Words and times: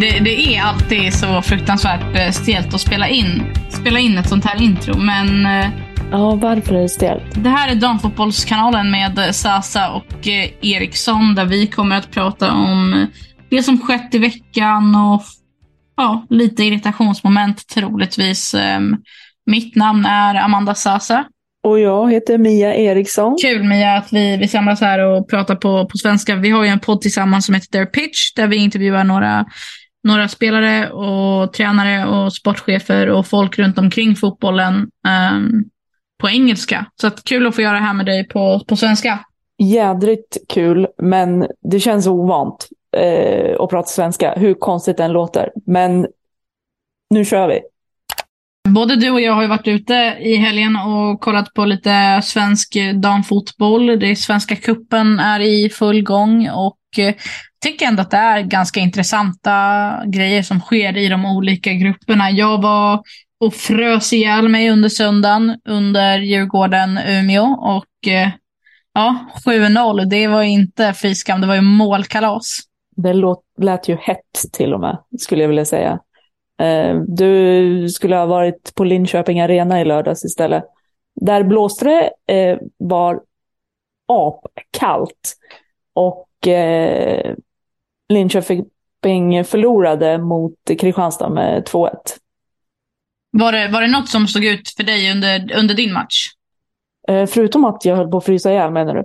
Det, 0.00 0.18
det 0.20 0.56
är 0.56 0.62
alltid 0.62 1.14
så 1.14 1.42
fruktansvärt 1.42 2.16
eh, 2.16 2.30
stelt 2.30 2.74
att 2.74 2.80
spela 2.80 3.08
in, 3.08 3.42
spela 3.68 3.98
in 3.98 4.18
ett 4.18 4.28
sånt 4.28 4.44
här 4.44 4.62
intro, 4.62 4.98
men 4.98 5.46
eh, 5.46 5.66
Ja, 6.10 6.34
varför 6.34 6.74
är 6.74 6.82
det 6.82 6.88
stelt? 6.88 7.44
det 7.44 7.48
här 7.48 7.70
är 7.70 7.74
Damfotbollskanalen 7.74 8.90
med 8.90 9.34
Sasa 9.34 9.90
och 9.90 10.28
eh, 10.28 10.50
Eriksson 10.60 11.34
där 11.34 11.44
vi 11.44 11.66
kommer 11.66 11.96
att 11.96 12.10
prata 12.10 12.52
om 12.52 13.06
det 13.50 13.62
som 13.62 13.80
skett 13.80 14.14
i 14.14 14.18
veckan 14.18 14.94
och 14.94 15.22
ja, 15.96 16.26
lite 16.30 16.64
irritationsmoment 16.64 17.68
troligtvis. 17.68 18.54
Mitt 19.46 19.76
namn 19.76 20.06
är 20.06 20.34
Amanda 20.34 20.74
Sasa. 20.74 21.24
Och 21.64 21.80
jag 21.80 22.12
heter 22.12 22.38
Mia 22.38 22.74
Eriksson. 22.74 23.36
Kul 23.42 23.62
Mia 23.62 23.94
att 23.96 24.12
vi, 24.12 24.36
vi 24.36 24.48
samlas 24.48 24.80
här 24.80 24.98
och 24.98 25.30
pratar 25.30 25.56
på, 25.56 25.86
på 25.86 25.98
svenska. 25.98 26.36
Vi 26.36 26.50
har 26.50 26.64
ju 26.64 26.70
en 26.70 26.80
podd 26.80 27.00
tillsammans 27.00 27.46
som 27.46 27.54
heter 27.54 27.68
Their 27.68 27.86
Pitch 27.86 28.32
där 28.36 28.46
vi 28.46 28.56
intervjuar 28.56 29.04
några, 29.04 29.44
några 30.06 30.28
spelare 30.28 30.90
och 30.90 31.52
tränare 31.52 32.06
och 32.06 32.32
sportchefer 32.32 33.08
och 33.08 33.26
folk 33.26 33.58
runt 33.58 33.78
omkring 33.78 34.16
fotbollen 34.16 34.90
ehm, 35.08 35.64
på 36.20 36.28
engelska. 36.28 36.86
Så 37.00 37.06
att 37.06 37.24
kul 37.24 37.46
att 37.46 37.54
få 37.54 37.62
göra 37.62 37.72
det 37.72 37.84
här 37.84 37.94
med 37.94 38.06
dig 38.06 38.28
på, 38.28 38.60
på 38.68 38.76
svenska. 38.76 39.18
Jädrigt 39.58 40.36
kul, 40.48 40.86
men 41.02 41.46
det 41.62 41.80
känns 41.80 42.06
ovant 42.06 42.68
eh, 42.96 43.60
att 43.60 43.70
prata 43.70 43.88
svenska, 43.88 44.34
hur 44.36 44.54
konstigt 44.54 44.96
den 44.96 45.12
låter. 45.12 45.50
Men 45.66 46.06
nu 47.10 47.24
kör 47.24 47.48
vi. 47.48 47.60
Både 48.68 48.96
du 48.96 49.10
och 49.10 49.20
jag 49.20 49.32
har 49.32 49.42
ju 49.42 49.48
varit 49.48 49.68
ute 49.68 50.16
i 50.20 50.36
helgen 50.36 50.76
och 50.76 51.20
kollat 51.20 51.54
på 51.54 51.64
lite 51.64 52.20
svensk 52.22 52.76
damfotboll. 52.94 53.98
Det 53.98 54.16
Svenska 54.16 54.56
kuppen 54.56 55.18
är 55.18 55.40
i 55.40 55.70
full 55.70 56.02
gång 56.02 56.48
och 56.48 56.78
eh, 56.98 57.14
tycker 57.62 57.86
ändå 57.86 58.02
att 58.02 58.10
det 58.10 58.16
är 58.16 58.40
ganska 58.40 58.80
intressanta 58.80 59.52
grejer 60.06 60.42
som 60.42 60.60
sker 60.60 60.96
i 60.96 61.08
de 61.08 61.24
olika 61.26 61.72
grupperna. 61.72 62.30
Jag 62.30 62.62
var 62.62 63.02
och 63.40 63.54
frös 63.54 64.12
ihjäl 64.12 64.48
mig 64.48 64.70
under 64.70 64.88
söndagen 64.88 65.60
under 65.64 66.18
Djurgården-Umeå 66.18 67.54
och 67.58 68.08
eh, 68.08 68.28
ja, 68.94 69.26
7-0. 69.46 70.04
Det 70.04 70.26
var 70.26 70.42
inte 70.42 70.94
fy 71.02 71.14
skam, 71.14 71.40
det 71.40 71.46
var 71.46 71.54
ju 71.54 71.60
målkalas. 71.60 72.58
Det 72.96 73.12
låt, 73.12 73.42
lät 73.58 73.88
ju 73.88 73.96
hett 73.96 74.52
till 74.52 74.74
och 74.74 74.80
med, 74.80 74.98
skulle 75.18 75.42
jag 75.42 75.48
vilja 75.48 75.64
säga. 75.64 75.98
Eh, 76.62 76.96
du 77.08 77.88
skulle 77.88 78.16
ha 78.16 78.26
varit 78.26 78.74
på 78.74 78.84
Linköping 78.84 79.40
Arena 79.40 79.80
i 79.80 79.84
lördags 79.84 80.24
istället. 80.24 80.64
Där 81.20 81.42
blåste 81.42 81.84
det, 81.84 82.34
eh, 82.34 82.58
var 82.78 83.20
apkallt. 84.08 85.36
Och 85.94 86.25
eh, 86.46 87.34
Linköping 88.08 89.44
förlorade 89.44 90.18
mot 90.18 90.54
Kristianstad 90.78 91.28
med 91.28 91.68
2-1. 91.68 91.90
Var 93.30 93.52
det, 93.52 93.68
var 93.68 93.80
det 93.80 93.88
något 93.88 94.08
som 94.08 94.26
stod 94.26 94.44
ut 94.44 94.68
för 94.76 94.82
dig 94.82 95.12
under, 95.12 95.56
under 95.56 95.74
din 95.74 95.92
match? 95.92 96.26
Eh, 97.08 97.26
förutom 97.26 97.64
att 97.64 97.84
jag 97.84 97.96
höll 97.96 98.10
på 98.10 98.16
att 98.16 98.24
frysa 98.24 98.50
ihjäl 98.50 98.70
menar 98.70 98.94
du? 98.94 99.00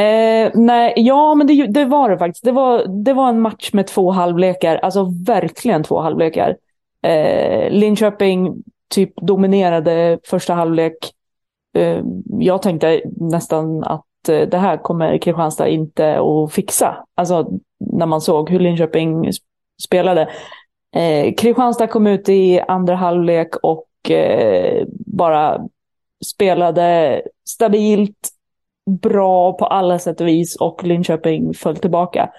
Eh, 0.00 0.50
nej, 0.54 0.92
ja 0.96 1.34
men 1.34 1.46
det, 1.46 1.66
det 1.66 1.84
var 1.84 2.10
det 2.10 2.18
faktiskt. 2.18 2.44
Det 2.44 2.52
var, 2.52 3.04
det 3.04 3.12
var 3.12 3.28
en 3.28 3.40
match 3.40 3.72
med 3.72 3.86
två 3.86 4.10
halvlekar, 4.10 4.76
alltså 4.76 5.12
verkligen 5.26 5.82
två 5.82 6.00
halvlekar. 6.00 6.56
Eh, 7.02 7.70
Linköping 7.70 8.62
typ 8.88 9.16
dominerade 9.16 10.18
första 10.24 10.54
halvlek. 10.54 10.96
Eh, 11.76 12.02
jag 12.40 12.62
tänkte 12.62 13.02
nästan 13.20 13.84
att 13.84 14.04
Eh, 14.28 14.48
det 14.48 14.58
här 14.58 14.76
kommer 14.76 15.18
Kristianstad 15.18 15.68
inte 15.68 16.20
att 16.20 16.52
fixa. 16.52 17.04
Alltså 17.14 17.50
när 17.78 18.06
man 18.06 18.20
såg 18.20 18.50
hur 18.50 18.60
Linköping 18.60 19.30
spelade. 19.82 20.28
Eh, 20.96 21.34
Kristianstad 21.34 21.86
kom 21.86 22.06
ut 22.06 22.28
i 22.28 22.60
andra 22.60 22.94
halvlek 22.94 23.56
och 23.62 24.10
eh, 24.10 24.84
bara 24.90 25.60
spelade 26.24 27.22
stabilt, 27.48 28.28
bra 29.02 29.52
på 29.52 29.66
alla 29.66 29.98
sätt 29.98 30.20
och 30.20 30.26
vis 30.26 30.56
och 30.56 30.84
Linköping 30.84 31.54
föll 31.54 31.76
tillbaka. 31.76 32.30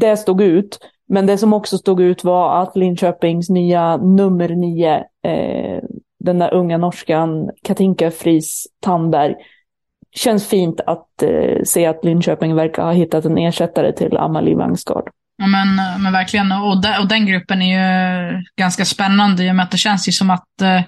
Det 0.00 0.16
stod 0.16 0.42
ut. 0.42 0.78
Men 1.08 1.26
det 1.26 1.38
som 1.38 1.52
också 1.52 1.78
stod 1.78 2.00
ut 2.00 2.24
var 2.24 2.62
att 2.62 2.76
Linköpings 2.76 3.48
nya 3.48 3.96
nummer 3.96 4.48
nio, 4.48 5.04
eh, 5.22 5.82
den 6.18 6.38
där 6.38 6.54
unga 6.54 6.78
norskan 6.78 7.50
Katinka 7.62 8.10
Fris 8.10 8.66
Tandberg, 8.80 9.34
känns 10.18 10.48
fint 10.48 10.80
att 10.86 11.22
eh, 11.22 11.62
se 11.64 11.86
att 11.86 12.04
Linköping 12.04 12.54
verkar 12.54 12.82
ha 12.82 12.92
hittat 12.92 13.24
en 13.24 13.38
ersättare 13.38 13.92
till 13.92 14.16
Amalie 14.16 14.56
Vangsgaard. 14.56 15.04
Ja, 15.38 15.46
men, 15.46 15.78
eh, 15.78 15.98
men 15.98 16.12
verkligen. 16.12 16.52
Och, 16.52 16.82
de, 16.82 16.98
och 17.00 17.08
den 17.08 17.26
gruppen 17.26 17.62
är 17.62 18.32
ju 18.32 18.42
ganska 18.58 18.84
spännande 18.84 19.44
i 19.44 19.50
och 19.50 19.54
med 19.54 19.64
att 19.64 19.70
det 19.70 19.76
känns 19.76 20.08
ju 20.08 20.12
som 20.12 20.30
att 20.30 20.62
eh, 20.62 20.80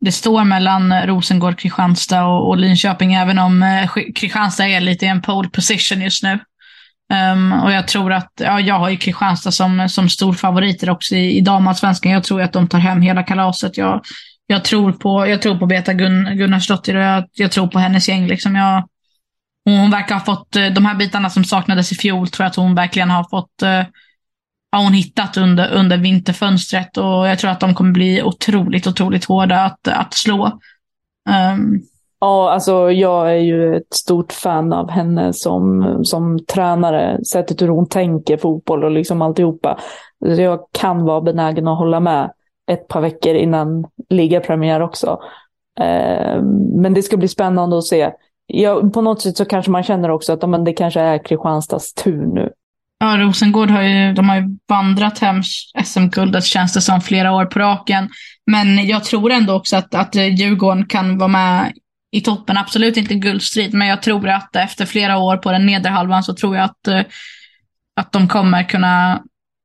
det 0.00 0.12
står 0.12 0.44
mellan 0.44 1.02
Rosengård, 1.02 1.58
Kristianstad 1.58 2.24
och, 2.26 2.48
och 2.48 2.56
Linköping, 2.56 3.14
även 3.14 3.38
om 3.38 3.62
eh, 3.62 3.90
Kristianstad 4.14 4.68
är 4.68 4.80
lite 4.80 5.04
i 5.04 5.08
en 5.08 5.22
pole 5.22 5.48
position 5.48 6.02
just 6.02 6.22
nu. 6.22 6.38
Um, 7.32 7.52
och 7.52 7.72
jag 7.72 7.88
tror 7.88 8.12
att, 8.12 8.32
ja, 8.40 8.60
jag 8.60 8.74
har 8.74 8.88
ju 8.88 8.96
Kristianstad 8.96 9.52
som, 9.52 9.88
som 9.88 10.08
stor 10.08 10.32
favoriter 10.32 10.90
också 10.90 11.14
i, 11.14 11.38
i 11.38 11.40
damallsvenskan. 11.40 12.12
Jag 12.12 12.24
tror 12.24 12.42
att 12.42 12.52
de 12.52 12.68
tar 12.68 12.78
hem 12.78 13.02
hela 13.02 13.22
kalaset. 13.22 13.76
Jag, 13.76 14.02
jag 14.46 14.64
tror 14.64 14.92
på, 14.92 15.26
jag 15.26 15.42
tror 15.42 15.58
på 15.58 15.66
Beta 15.66 15.92
Gun, 15.92 16.36
Gunnarsdottir 16.36 16.96
och 16.96 17.02
jag, 17.02 17.24
jag 17.32 17.52
tror 17.52 17.66
på 17.66 17.78
hennes 17.78 18.08
gäng. 18.08 18.26
Liksom 18.26 18.54
jag, 18.54 18.88
hon 19.64 19.90
verkar 19.90 20.14
ha 20.14 20.24
fått, 20.24 20.56
eh, 20.56 20.66
de 20.66 20.86
här 20.86 20.94
bitarna 20.94 21.30
som 21.30 21.44
saknades 21.44 21.92
i 21.92 21.94
fjol, 21.94 22.28
tror 22.28 22.44
jag 22.44 22.50
att 22.50 22.56
hon 22.56 22.74
verkligen 22.74 23.10
har 23.10 23.24
fått, 23.24 23.62
eh, 23.62 23.82
har 24.72 24.82
hon 24.82 24.92
hittat 24.92 25.36
under, 25.36 25.72
under 25.72 25.96
vinterfönstret. 25.96 26.96
Och 26.96 27.28
jag 27.28 27.38
tror 27.38 27.50
att 27.50 27.60
de 27.60 27.74
kommer 27.74 27.92
bli 27.92 28.22
otroligt, 28.22 28.86
otroligt 28.86 29.24
hårda 29.24 29.60
att, 29.60 29.88
att 29.88 30.14
slå. 30.14 30.60
Um, 31.52 31.82
Ja, 32.18 32.50
alltså 32.50 32.90
jag 32.90 33.30
är 33.30 33.38
ju 33.38 33.76
ett 33.76 33.94
stort 33.94 34.32
fan 34.32 34.72
av 34.72 34.90
henne 34.90 35.32
som, 35.32 35.84
som 36.04 36.38
tränare. 36.44 37.24
Sättet 37.24 37.62
hur 37.62 37.68
hon 37.68 37.88
tänker 37.88 38.36
fotboll 38.36 38.84
och 38.84 38.90
liksom 38.90 39.22
alltihopa. 39.22 39.78
Jag 40.18 40.60
kan 40.72 41.04
vara 41.04 41.20
benägen 41.20 41.68
att 41.68 41.78
hålla 41.78 42.00
med 42.00 42.30
ett 42.70 42.88
par 42.88 43.00
veckor 43.00 43.34
innan 43.34 43.86
ligapremiär 44.10 44.80
också. 44.80 45.20
Eh, 45.80 46.42
men 46.76 46.94
det 46.94 47.02
ska 47.02 47.16
bli 47.16 47.28
spännande 47.28 47.78
att 47.78 47.84
se. 47.84 48.10
Ja, 48.46 48.90
på 48.94 49.00
något 49.00 49.22
sätt 49.22 49.36
så 49.36 49.44
kanske 49.44 49.70
man 49.70 49.82
känner 49.82 50.10
också 50.10 50.32
att 50.32 50.48
men 50.48 50.64
det 50.64 50.72
kanske 50.72 51.00
är 51.00 51.24
Kristianstads 51.24 51.94
tur 51.94 52.26
nu. 52.26 52.50
Ja, 52.98 53.16
Rosengård 53.18 53.70
har 53.70 53.82
ju, 53.82 54.12
de 54.12 54.28
har 54.28 54.36
ju 54.36 54.58
vandrat 54.68 55.18
hem 55.18 55.42
SM-guldet 55.84 56.44
känns 56.44 56.74
det 56.74 56.80
som 56.80 57.00
flera 57.00 57.32
år 57.32 57.44
på 57.44 57.58
raken. 57.58 58.08
Men 58.46 58.86
jag 58.86 59.04
tror 59.04 59.32
ändå 59.32 59.54
också 59.54 59.76
att, 59.76 59.94
att 59.94 60.14
Djurgården 60.14 60.86
kan 60.86 61.18
vara 61.18 61.28
med 61.28 61.72
i 62.10 62.20
toppen. 62.20 62.56
Absolut 62.56 62.96
inte 62.96 63.14
guldstrid, 63.14 63.74
men 63.74 63.88
jag 63.88 64.02
tror 64.02 64.28
att 64.28 64.56
efter 64.56 64.86
flera 64.86 65.18
år 65.18 65.36
på 65.36 65.52
den 65.52 65.66
nedre 65.66 65.90
halvan 65.90 66.22
så 66.22 66.34
tror 66.34 66.56
jag 66.56 66.64
att, 66.64 66.88
eh, 66.88 67.02
att 67.96 68.12
de 68.12 68.28
kommer 68.28 68.62
kunna 68.62 69.22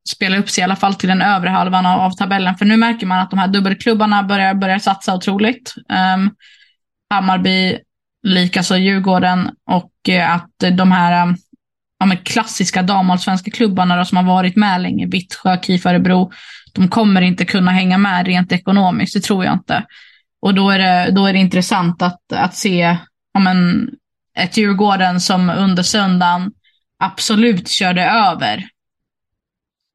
spela 0.09 0.37
upp 0.37 0.49
sig 0.49 0.61
i 0.61 0.63
alla 0.65 0.75
fall 0.75 0.95
till 0.95 1.09
den 1.09 1.21
övre 1.21 1.49
halvan 1.49 1.85
av, 1.85 1.99
av 1.99 2.11
tabellen. 2.11 2.57
För 2.57 2.65
nu 2.65 2.77
märker 2.77 3.05
man 3.05 3.19
att 3.19 3.29
de 3.29 3.39
här 3.39 3.47
dubbelklubbarna 3.47 4.23
börjar, 4.23 4.53
börjar 4.53 4.79
satsa 4.79 5.15
otroligt. 5.15 5.73
Um, 6.15 6.31
Hammarby, 7.09 7.77
likaså 8.23 8.77
Djurgården 8.77 9.49
och 9.65 9.91
uh, 10.09 10.35
att 10.35 10.77
de 10.77 10.91
här 10.91 11.23
um, 11.23 11.37
ja, 11.99 12.05
men 12.05 12.17
klassiska 12.17 12.81
damallsvenska 12.81 13.51
klubbarna 13.51 13.97
då, 13.97 14.05
som 14.05 14.17
har 14.17 14.23
varit 14.23 14.55
med 14.55 14.81
länge, 14.81 15.07
Vittsjö, 15.07 15.57
KIF 15.61 15.85
Örebro, 15.85 16.31
de 16.73 16.87
kommer 16.87 17.21
inte 17.21 17.45
kunna 17.45 17.71
hänga 17.71 17.97
med 17.97 18.25
rent 18.25 18.51
ekonomiskt, 18.51 19.13
det 19.13 19.19
tror 19.19 19.45
jag 19.45 19.53
inte. 19.53 19.85
Och 20.41 20.53
då 20.53 20.69
är 20.69 20.79
det, 20.79 21.11
då 21.11 21.25
är 21.25 21.33
det 21.33 21.39
intressant 21.39 22.01
att, 22.01 22.33
att 22.33 22.55
se 22.55 22.97
ja, 23.33 23.39
men, 23.39 23.89
ett 24.37 24.57
Djurgården 24.57 25.21
som 25.21 25.49
under 25.49 25.83
söndagen 25.83 26.51
absolut 26.99 27.69
körde 27.69 28.05
över 28.05 28.67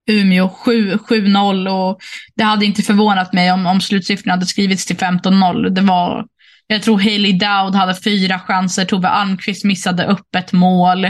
Umeå 0.07 0.49
7-0 0.65 1.69
och 1.69 2.01
det 2.37 2.45
hade 2.45 2.67
inte 2.67 2.83
förvånat 2.83 3.33
mig 3.33 3.53
om, 3.53 3.67
om 3.67 3.81
slutsiffrorna 3.81 4.33
hade 4.33 4.47
skrivits 4.47 4.87
till 4.87 4.97
15-0. 4.97 5.69
Det 5.69 5.81
var, 5.81 6.27
jag 6.67 6.83
tror 6.83 6.99
Haley 6.99 7.33
Dowd 7.33 7.75
hade 7.75 7.95
fyra 7.95 8.39
chanser, 8.39 8.85
Tove 8.85 9.09
Almqvist 9.09 9.65
missade 9.65 10.07
upp 10.07 10.35
ett 10.37 10.53
mål. 10.53 11.05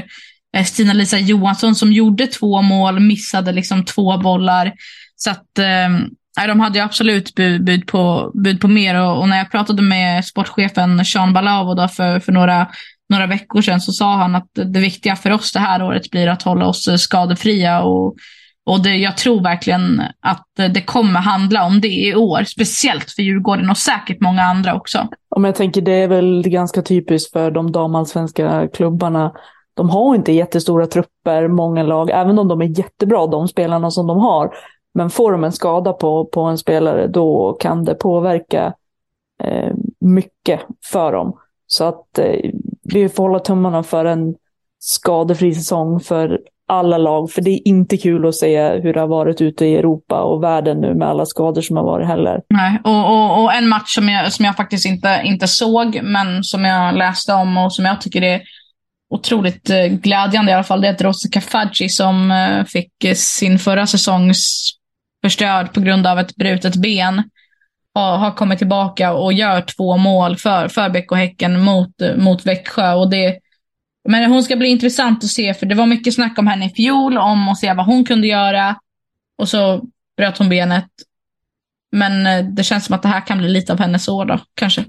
Eh, 0.56 0.64
Stina-Lisa 0.64 1.18
Johansson 1.18 1.74
som 1.74 1.92
gjorde 1.92 2.26
två 2.26 2.62
mål 2.62 3.00
missade 3.00 3.52
liksom 3.52 3.84
två 3.84 4.18
bollar. 4.18 4.72
Så 5.16 5.30
att 5.30 5.58
eh, 5.58 6.46
de 6.46 6.60
hade 6.60 6.78
ju 6.78 6.84
absolut 6.84 7.34
bud, 7.34 7.64
bud, 7.64 7.86
på, 7.86 8.30
bud 8.34 8.60
på 8.60 8.68
mer 8.68 9.00
och, 9.00 9.20
och, 9.20 9.28
när 9.28 9.38
jag 9.38 9.50
pratade 9.50 9.82
med 9.82 10.24
sportchefen 10.24 11.04
Sean 11.04 11.32
Balavo 11.32 11.74
då 11.74 11.88
för, 11.88 12.20
för 12.20 12.32
några, 12.32 12.66
några 13.08 13.26
veckor 13.26 13.62
sedan 13.62 13.80
så 13.80 13.92
sa 13.92 14.16
han 14.16 14.34
att 14.34 14.48
det 14.54 14.80
viktiga 14.80 15.16
för 15.16 15.30
oss 15.30 15.52
det 15.52 15.60
här 15.60 15.82
året 15.82 16.10
blir 16.10 16.28
att 16.28 16.42
hålla 16.42 16.66
oss 16.66 16.88
eh, 16.88 16.96
skadefria 16.96 17.82
och 17.82 18.16
och 18.66 18.82
det, 18.82 18.96
jag 18.96 19.16
tror 19.16 19.42
verkligen 19.42 20.02
att 20.20 20.46
det 20.56 20.82
kommer 20.82 21.20
handla 21.20 21.66
om 21.66 21.80
det 21.80 21.88
i 21.88 22.14
år, 22.14 22.44
speciellt 22.44 23.10
för 23.10 23.22
Djurgården 23.22 23.70
och 23.70 23.76
säkert 23.76 24.20
många 24.20 24.42
andra 24.42 24.74
också. 24.74 25.08
Om 25.28 25.44
jag 25.44 25.54
tänker 25.54 25.80
det 25.80 25.92
är 25.92 26.08
väl 26.08 26.42
ganska 26.48 26.82
typiskt 26.82 27.32
för 27.32 27.50
de 27.50 27.72
damallsvenska 27.72 28.68
klubbarna. 28.68 29.32
De 29.74 29.90
har 29.90 30.14
inte 30.14 30.32
jättestora 30.32 30.86
trupper, 30.86 31.48
många 31.48 31.82
lag, 31.82 32.10
även 32.10 32.38
om 32.38 32.48
de 32.48 32.60
är 32.60 32.78
jättebra, 32.78 33.26
de 33.26 33.48
spelarna 33.48 33.90
som 33.90 34.06
de 34.06 34.18
har. 34.18 34.50
Men 34.94 35.10
får 35.10 35.32
de 35.32 35.44
en 35.44 35.52
skada 35.52 35.92
på, 35.92 36.24
på 36.24 36.40
en 36.40 36.58
spelare, 36.58 37.06
då 37.06 37.56
kan 37.60 37.84
det 37.84 37.94
påverka 37.94 38.74
eh, 39.42 39.72
mycket 40.00 40.60
för 40.92 41.12
dem. 41.12 41.38
Så 41.66 41.84
att 41.84 42.18
eh, 42.18 42.50
vi 42.82 43.08
får 43.08 43.22
hålla 43.22 43.38
tummarna 43.38 43.82
för 43.82 44.04
en 44.04 44.34
skadefri 44.78 45.54
säsong 45.54 46.00
för 46.00 46.40
alla 46.68 46.98
lag, 46.98 47.30
för 47.30 47.42
det 47.42 47.50
är 47.50 47.68
inte 47.68 47.96
kul 47.96 48.28
att 48.28 48.34
se 48.34 48.68
hur 48.68 48.92
det 48.92 49.00
har 49.00 49.06
varit 49.06 49.40
ute 49.40 49.66
i 49.66 49.76
Europa 49.76 50.22
och 50.22 50.42
världen 50.42 50.80
nu 50.80 50.94
med 50.94 51.08
alla 51.08 51.26
skador 51.26 51.62
som 51.62 51.76
har 51.76 51.84
varit 51.84 52.06
heller. 52.06 52.40
Nej, 52.48 52.80
och, 52.84 53.10
och, 53.10 53.44
och 53.44 53.54
en 53.54 53.68
match 53.68 53.94
som 53.94 54.08
jag, 54.08 54.32
som 54.32 54.44
jag 54.44 54.56
faktiskt 54.56 54.86
inte, 54.86 55.22
inte 55.24 55.48
såg, 55.48 56.00
men 56.02 56.44
som 56.44 56.64
jag 56.64 56.94
läste 56.96 57.32
om 57.32 57.56
och 57.56 57.72
som 57.72 57.84
jag 57.84 58.00
tycker 58.00 58.22
är 58.22 58.42
otroligt 59.10 59.70
eh, 59.70 59.86
glädjande 59.86 60.52
i 60.52 60.54
alla 60.54 60.64
fall, 60.64 60.80
det 60.80 60.88
är 60.88 60.92
att 60.92 61.02
Rosa 61.02 61.28
Kafaji 61.32 61.88
som 61.88 62.30
eh, 62.30 62.64
fick 62.64 62.92
sin 63.14 63.58
förra 63.58 63.86
säsong 63.86 64.32
förstörd 65.24 65.72
på 65.72 65.80
grund 65.80 66.06
av 66.06 66.18
ett 66.18 66.36
brutet 66.36 66.76
ben 66.76 67.22
har, 67.94 68.16
har 68.16 68.30
kommit 68.30 68.58
tillbaka 68.58 69.12
och 69.12 69.32
gör 69.32 69.60
två 69.60 69.96
mål 69.96 70.36
för, 70.36 70.68
för 70.68 70.90
Bäck 70.90 71.12
och 71.12 71.18
Häcken 71.18 71.60
mot, 71.60 71.90
mot 72.16 72.46
Växjö. 72.46 72.92
Och 72.92 73.10
det, 73.10 73.38
men 74.08 74.32
hon 74.32 74.42
ska 74.42 74.56
bli 74.56 74.68
intressant 74.68 75.24
att 75.24 75.30
se, 75.30 75.54
för 75.54 75.66
det 75.66 75.74
var 75.74 75.86
mycket 75.86 76.14
snack 76.14 76.38
om 76.38 76.46
henne 76.46 76.66
i 76.66 76.68
fjol, 76.68 77.18
om 77.18 77.48
att 77.48 77.58
se 77.58 77.74
vad 77.74 77.86
hon 77.86 78.04
kunde 78.04 78.26
göra. 78.26 78.76
Och 79.38 79.48
så 79.48 79.80
bröt 80.16 80.38
hon 80.38 80.48
benet. 80.48 80.88
Men 81.92 82.26
eh, 82.26 82.50
det 82.52 82.62
känns 82.62 82.84
som 82.84 82.94
att 82.94 83.02
det 83.02 83.08
här 83.08 83.26
kan 83.26 83.38
bli 83.38 83.48
lite 83.48 83.72
av 83.72 83.78
hennes 83.78 84.08
år 84.08 84.24
då, 84.24 84.38
kanske. 84.54 84.84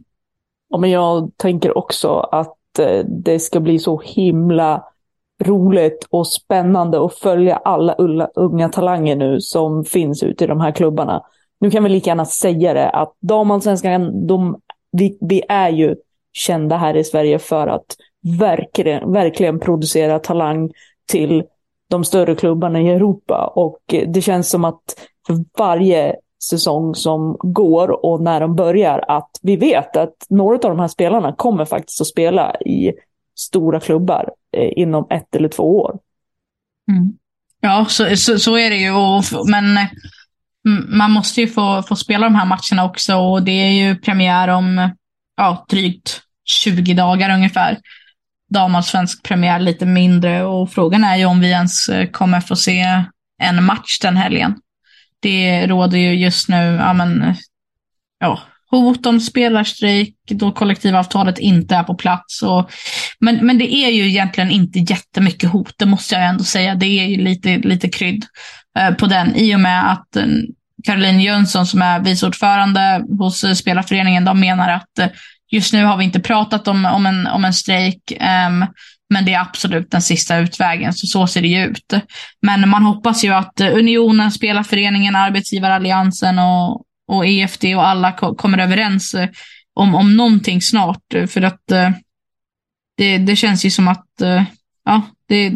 Ja, 0.70 0.78
men 0.78 0.90
jag 0.90 1.32
tänker 1.38 1.78
också 1.78 2.20
att 2.20 2.80
eh, 2.80 3.06
det 3.06 3.40
ska 3.40 3.60
bli 3.60 3.80
så 3.80 4.02
himla 4.06 4.84
roligt 5.44 6.08
och 6.10 6.28
spännande 6.28 7.06
att 7.06 7.16
följa 7.16 7.58
alla 7.58 7.94
unga 8.36 8.70
talanger 8.70 9.16
nu 9.16 9.42
som 9.42 9.86
finns 9.86 10.24
ute 10.24 10.44
i 10.44 10.48
de 10.48 10.62
här 10.62 10.72
klubbarna. 10.72 11.24
Nu 11.60 11.72
kan 11.72 11.84
vi 11.84 11.90
lika 11.90 12.10
gärna 12.10 12.26
säga 12.26 12.74
det 12.74 12.90
att 12.90 13.14
damallsvenskan, 13.20 14.28
de, 14.28 14.62
vi, 14.92 15.18
vi 15.22 15.44
är 15.50 15.70
ju 15.70 15.96
kända 16.38 16.78
här 16.78 16.98
i 16.98 17.04
Sverige 17.04 17.40
för 17.40 17.68
att 17.68 17.86
verkligen, 18.40 19.12
verkligen 19.12 19.60
producera 19.60 20.20
talang 20.20 20.72
till 21.06 21.44
de 21.90 22.04
större 22.04 22.36
klubbarna 22.36 22.82
i 22.82 22.90
Europa. 22.90 23.52
Och 23.56 23.80
det 24.08 24.22
känns 24.22 24.50
som 24.50 24.66
att 24.66 24.82
för 25.28 25.36
varje 25.58 26.16
säsong 26.50 26.96
som 26.96 27.38
går 27.40 28.06
och 28.06 28.22
när 28.22 28.40
de 28.40 28.56
börjar 28.56 29.04
att 29.08 29.30
vi 29.42 29.56
vet 29.56 29.98
att 29.98 30.16
några 30.30 30.56
av 30.56 30.62
de 30.62 30.80
här 30.80 30.88
spelarna 30.88 31.36
kommer 31.36 31.66
faktiskt 31.66 32.02
att 32.02 32.08
spela 32.08 32.56
i 32.56 32.94
stora 33.36 33.80
klubbar 33.80 34.30
eh, 34.58 34.70
inom 34.76 35.08
ett 35.10 35.36
eller 35.36 35.50
två 35.50 35.80
år. 35.80 36.00
Mm. 36.92 37.14
Ja, 37.62 37.86
så, 37.90 38.16
så, 38.16 38.40
så, 38.40 38.58
är 38.58 38.70
det 38.70 38.78
ju. 38.78 38.92
Och, 38.92 39.24
men 39.50 39.66
mm, 40.68 40.98
man 40.98 41.12
måste 41.12 41.42
ju 41.42 41.48
få, 41.48 41.84
få 41.88 41.96
spela 41.96 42.26
de 42.26 42.36
här 42.36 42.46
matcherna 42.46 42.90
också 42.90 43.16
och 43.16 43.44
det 43.44 43.52
är 43.52 43.72
ju 43.72 43.96
premiär 43.96 44.48
om 44.48 44.90
ja, 45.38 45.66
drygt 45.70 46.22
20 46.48 46.94
dagar 46.94 47.30
ungefär 47.30 47.78
damallsvensk 48.50 49.24
premiär 49.24 49.60
lite 49.60 49.86
mindre 49.86 50.44
och 50.44 50.72
frågan 50.72 51.04
är 51.04 51.18
ju 51.18 51.26
om 51.26 51.40
vi 51.40 51.50
ens 51.50 51.90
eh, 51.90 52.10
kommer 52.10 52.42
få 52.42 52.56
se 52.56 53.04
en 53.42 53.64
match 53.64 54.00
den 54.02 54.18
helgen. 54.18 54.56
Det 55.20 55.68
råder 55.68 55.98
ju 55.98 56.16
just 56.16 56.50
nu 56.50 56.78
ja, 56.80 56.94
men, 56.94 57.36
ja, 58.20 58.40
hot 58.72 59.06
om 59.06 59.20
spelarstrejk 59.20 60.16
då 60.30 60.52
kollektivavtalet 60.52 61.40
inte 61.40 61.76
är 61.76 61.84
på 61.84 61.96
plats. 61.96 62.44
Och, 62.44 62.72
men, 63.20 63.46
men 63.46 63.58
det 63.58 63.74
är 63.74 63.90
ju 63.90 64.08
egentligen 64.08 64.52
inte 64.52 64.80
jättemycket 64.80 65.50
hot, 65.50 65.74
det 65.78 65.86
måste 65.86 66.16
jag 66.16 66.26
ändå 66.26 66.44
säga. 66.44 66.76
Det 66.76 66.86
är 66.86 67.06
ju 67.06 67.18
lite, 67.18 67.58
lite 67.58 67.90
krydd 67.90 68.26
eh, 68.80 68.94
på 68.94 69.06
den 69.06 69.36
i 69.36 69.56
och 69.56 69.60
med 69.60 69.92
att 69.92 70.16
eh, 70.16 70.26
Caroline 70.84 71.22
Jönsson 71.22 71.68
som 71.68 71.82
är 71.82 72.00
vice 72.00 72.28
ordförande 72.28 73.06
hos 73.20 73.44
eh, 73.44 73.54
spelarföreningen, 73.54 74.26
de 74.26 74.40
menar 74.40 74.70
att 74.70 75.00
eh, 75.00 75.08
Just 75.52 75.74
nu 75.74 75.86
har 75.86 75.98
vi 75.98 76.04
inte 76.04 76.20
pratat 76.20 76.68
om, 76.68 76.86
om, 76.86 77.06
en, 77.06 77.28
om 77.28 77.46
en 77.46 77.54
strejk, 77.54 78.12
um, 78.12 78.66
men 79.10 79.26
det 79.26 79.34
är 79.34 79.40
absolut 79.40 79.92
den 79.92 80.02
sista 80.02 80.38
utvägen, 80.38 80.94
så 80.94 81.08
så 81.08 81.28
ser 81.28 81.42
det 81.42 81.48
ju 81.48 81.66
ut. 81.66 81.94
Men 82.42 82.70
man 82.70 82.84
hoppas 82.84 83.24
ju 83.24 83.34
att 83.34 83.60
eh, 83.60 83.76
Unionen, 83.76 84.32
Spelarföreningen, 84.32 85.16
Arbetsgivaralliansen 85.16 86.40
och, 86.40 86.84
och 87.08 87.26
EFD 87.26 87.66
och 87.76 87.88
alla 87.88 88.12
kommer 88.12 88.58
överens 88.58 89.14
eh, 89.14 89.30
om, 89.74 89.96
om 89.96 90.18
någonting 90.18 90.62
snart. 90.62 91.14
Eh, 91.14 91.28
för 91.28 91.42
att 91.42 91.72
uh, 91.72 91.90
det, 92.98 93.18
det 93.18 93.36
känns 93.36 93.66
ju 93.66 93.70
som 93.70 93.88
att 93.88 94.08
uh, 94.22 94.44
ja, 94.86 95.02
det, 95.28 95.54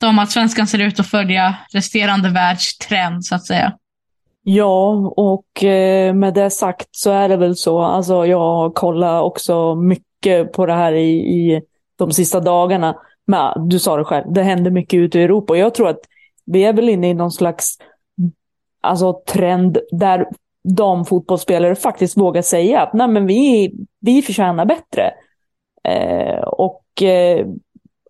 De 0.00 0.18
att 0.18 0.30
svenskan 0.30 0.66
ser 0.66 0.78
ut 0.78 1.00
att 1.00 1.10
följa 1.10 1.56
resterande 1.72 2.28
världstrend 2.28 3.24
så 3.24 3.34
att 3.34 3.46
säga. 3.46 3.72
Ja, 4.48 4.90
och 5.16 5.64
eh, 5.64 6.14
med 6.14 6.34
det 6.34 6.50
sagt 6.50 6.88
så 6.90 7.10
är 7.10 7.28
det 7.28 7.36
väl 7.36 7.56
så. 7.56 7.78
Alltså 7.78 8.26
jag 8.26 8.74
kollar 8.74 9.20
också 9.22 9.74
mycket 9.74 10.52
på 10.52 10.66
det 10.66 10.72
här 10.72 10.92
i, 10.92 11.10
i 11.10 11.62
de 11.96 12.12
sista 12.12 12.40
dagarna. 12.40 12.96
Men 13.26 13.68
du 13.68 13.78
sa 13.78 13.96
det 13.96 14.04
själv, 14.04 14.32
det 14.32 14.42
händer 14.42 14.70
mycket 14.70 14.98
ute 14.98 15.18
i 15.18 15.22
Europa. 15.22 15.52
Och 15.52 15.58
jag 15.58 15.74
tror 15.74 15.88
att 15.88 16.00
vi 16.44 16.64
är 16.64 16.72
väl 16.72 16.88
inne 16.88 17.10
i 17.10 17.14
någon 17.14 17.30
slags 17.30 17.78
alltså, 18.80 19.20
trend 19.26 19.78
där 19.90 20.26
damfotbollsspelare 20.64 21.74
faktiskt 21.74 22.16
vågar 22.16 22.42
säga 22.42 22.80
att 22.80 22.92
Nej, 22.92 23.08
men 23.08 23.26
vi, 23.26 23.72
vi 24.00 24.22
förtjänar 24.22 24.64
bättre. 24.64 25.12
Eh, 25.84 26.42
och 26.42 27.02
eh, 27.02 27.46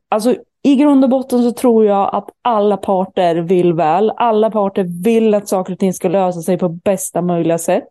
alltså 0.08 0.34
i 0.66 0.76
grund 0.76 1.04
och 1.04 1.10
botten 1.10 1.42
så 1.42 1.52
tror 1.52 1.84
jag 1.84 2.14
att 2.14 2.28
alla 2.42 2.76
parter 2.76 3.36
vill 3.36 3.72
väl. 3.72 4.12
Alla 4.16 4.50
parter 4.50 5.02
vill 5.04 5.34
att 5.34 5.48
saker 5.48 5.72
och 5.72 5.78
ting 5.78 5.92
ska 5.92 6.08
lösa 6.08 6.40
sig 6.40 6.58
på 6.58 6.68
bästa 6.68 7.22
möjliga 7.22 7.58
sätt. 7.58 7.88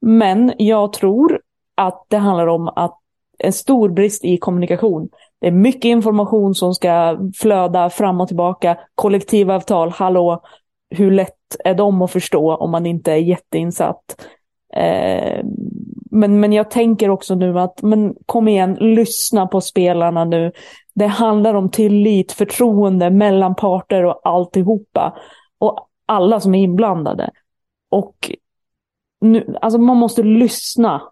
Men 0.00 0.52
jag 0.58 0.92
tror 0.92 1.40
att 1.74 2.04
det 2.08 2.16
handlar 2.16 2.46
om 2.46 2.68
att 2.68 2.98
en 3.38 3.52
stor 3.52 3.88
brist 3.88 4.24
i 4.24 4.36
kommunikation. 4.36 5.08
Det 5.40 5.46
är 5.46 5.52
mycket 5.52 5.84
information 5.84 6.54
som 6.54 6.74
ska 6.74 7.18
flöda 7.34 7.90
fram 7.90 8.20
och 8.20 8.28
tillbaka. 8.28 8.78
Kollektivavtal, 8.94 9.90
hallå, 9.90 10.42
hur 10.90 11.10
lätt 11.10 11.56
är 11.64 11.74
de 11.74 12.02
att 12.02 12.10
förstå 12.10 12.54
om 12.54 12.70
man 12.70 12.86
inte 12.86 13.12
är 13.12 13.16
jätteinsatt? 13.16 14.26
Eh, 14.74 15.44
men, 16.16 16.40
men 16.40 16.52
jag 16.52 16.70
tänker 16.70 17.10
också 17.10 17.34
nu 17.34 17.60
att, 17.60 17.82
men 17.82 18.14
kom 18.26 18.48
igen, 18.48 18.74
lyssna 18.74 19.46
på 19.46 19.60
spelarna 19.60 20.24
nu. 20.24 20.52
Det 20.94 21.06
handlar 21.06 21.54
om 21.54 21.70
tillit, 21.70 22.32
förtroende 22.32 23.10
mellan 23.10 23.54
parter 23.54 24.04
och 24.04 24.20
alltihopa. 24.24 25.14
Och 25.58 25.88
alla 26.06 26.40
som 26.40 26.54
är 26.54 26.62
inblandade. 26.62 27.30
Och 27.90 28.30
nu, 29.20 29.56
alltså 29.62 29.78
man 29.78 29.96
måste 29.96 30.22
lyssna. 30.22 31.02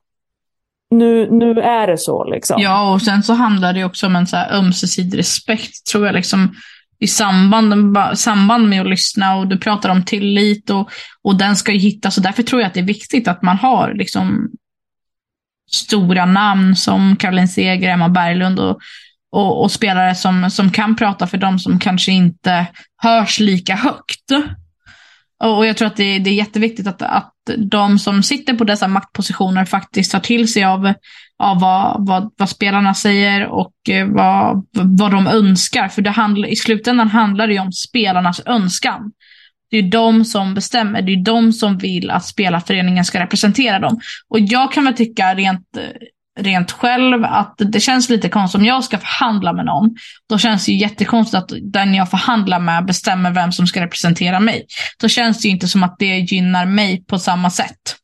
Nu, 0.90 1.30
nu 1.30 1.60
är 1.60 1.86
det 1.86 1.98
så 1.98 2.24
liksom. 2.24 2.56
Ja, 2.60 2.94
och 2.94 3.02
sen 3.02 3.22
så 3.22 3.32
handlar 3.32 3.72
det 3.72 3.84
också 3.84 4.06
om 4.06 4.16
en 4.16 4.26
så 4.26 4.36
här 4.36 4.58
ömsesidig 4.58 5.18
respekt 5.18 5.86
tror 5.86 6.06
jag. 6.06 6.14
Liksom, 6.14 6.54
i 6.98 7.06
samband, 7.06 7.96
samband 8.18 8.68
med 8.68 8.80
att 8.80 8.88
lyssna 8.88 9.36
och 9.36 9.48
du 9.48 9.58
pratar 9.58 9.88
om 9.88 10.04
tillit 10.04 10.70
och, 10.70 10.90
och 11.22 11.38
den 11.38 11.56
ska 11.56 11.72
ju 11.72 11.78
hittas. 11.78 12.16
Och 12.16 12.22
därför 12.22 12.42
tror 12.42 12.60
jag 12.60 12.68
att 12.68 12.74
det 12.74 12.80
är 12.80 12.84
viktigt 12.84 13.28
att 13.28 13.42
man 13.42 13.56
har 13.56 13.94
liksom 13.94 14.50
stora 15.70 16.26
namn 16.26 16.76
som 16.76 17.16
Caroline 17.16 17.48
Seger, 17.48 17.90
Emma 17.90 18.08
Berglund 18.08 18.60
och, 18.60 18.78
och, 19.32 19.62
och, 19.62 19.70
spelare 19.70 20.14
som, 20.14 20.50
som 20.50 20.70
kan 20.70 20.96
prata 20.96 21.26
för 21.26 21.38
dem 21.38 21.58
som 21.58 21.78
kanske 21.78 22.12
inte 22.12 22.66
hörs 23.02 23.40
lika 23.40 23.76
högt. 23.76 24.30
Och 25.44 25.66
jag 25.66 25.76
tror 25.76 25.88
att 25.88 25.96
det, 25.96 26.18
det 26.18 26.30
är 26.30 26.34
jätteviktigt 26.34 26.86
att, 26.86 27.02
att 27.02 27.34
de 27.56 27.98
som 27.98 28.22
sitter 28.22 28.54
på 28.54 28.64
dessa 28.64 28.88
maktpositioner 28.88 29.64
faktiskt 29.64 30.12
tar 30.12 30.20
till 30.20 30.52
sig 30.52 30.64
av, 30.64 30.92
av 31.38 31.60
vad, 31.60 32.06
vad, 32.06 32.32
vad 32.36 32.48
spelarna 32.48 32.94
säger 32.94 33.46
och 33.46 33.74
eh, 33.88 34.06
vad, 34.06 34.66
vad 34.72 35.10
de 35.10 35.26
önskar. 35.26 35.88
För 35.88 36.02
det 36.02 36.10
handl, 36.10 36.44
i 36.44 36.56
slutändan 36.56 37.08
handlar 37.08 37.46
det 37.46 37.52
ju 37.52 37.60
om 37.60 37.72
spelarnas 37.72 38.40
önskan. 38.46 39.12
Det 39.74 39.78
är 39.78 39.82
de 39.82 40.24
som 40.24 40.54
bestämmer, 40.54 41.02
det 41.02 41.12
är 41.12 41.24
de 41.24 41.52
som 41.52 41.78
vill 41.78 42.10
att 42.10 42.24
spelarföreningen 42.24 43.04
ska 43.04 43.20
representera 43.20 43.78
dem. 43.78 44.00
Och 44.28 44.40
jag 44.40 44.72
kan 44.72 44.84
väl 44.84 44.94
tycka 44.94 45.34
rent 45.34 45.66
rent 46.40 46.72
själv 46.72 47.24
att 47.24 47.54
det 47.58 47.80
känns 47.80 48.08
lite 48.08 48.28
konstigt 48.28 48.58
om 48.58 48.64
jag 48.64 48.84
ska 48.84 48.98
förhandla 48.98 49.52
med 49.52 49.64
någon. 49.64 49.96
Då 50.28 50.38
känns 50.38 50.66
det 50.66 50.72
ju 50.72 50.78
jättekonstigt 50.78 51.34
att 51.34 51.52
den 51.62 51.94
jag 51.94 52.10
förhandlar 52.10 52.58
med 52.58 52.86
bestämmer 52.86 53.30
vem 53.30 53.52
som 53.52 53.66
ska 53.66 53.80
representera 53.80 54.40
mig. 54.40 54.66
Då 55.00 55.08
känns 55.08 55.42
det 55.42 55.48
ju 55.48 55.54
inte 55.54 55.68
som 55.68 55.82
att 55.82 55.96
det 55.98 56.18
gynnar 56.18 56.66
mig 56.66 57.04
på 57.04 57.18
samma 57.18 57.50
sätt. 57.50 57.96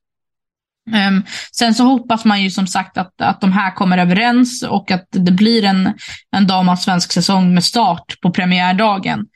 Um, 1.08 1.24
sen 1.52 1.74
så 1.74 1.84
hoppas 1.84 2.24
man 2.24 2.42
ju 2.42 2.50
som 2.50 2.66
sagt 2.66 2.98
att, 2.98 3.20
att 3.20 3.40
de 3.40 3.52
här 3.52 3.74
kommer 3.74 3.98
överens 3.98 4.62
och 4.62 4.90
att 4.90 5.06
det 5.10 5.32
blir 5.32 5.64
en, 5.64 5.94
en 6.36 6.46
damallsvensk 6.46 7.12
säsong 7.12 7.54
med 7.54 7.64
start 7.64 8.20
på 8.22 8.30
premiärdagen. 8.30 9.26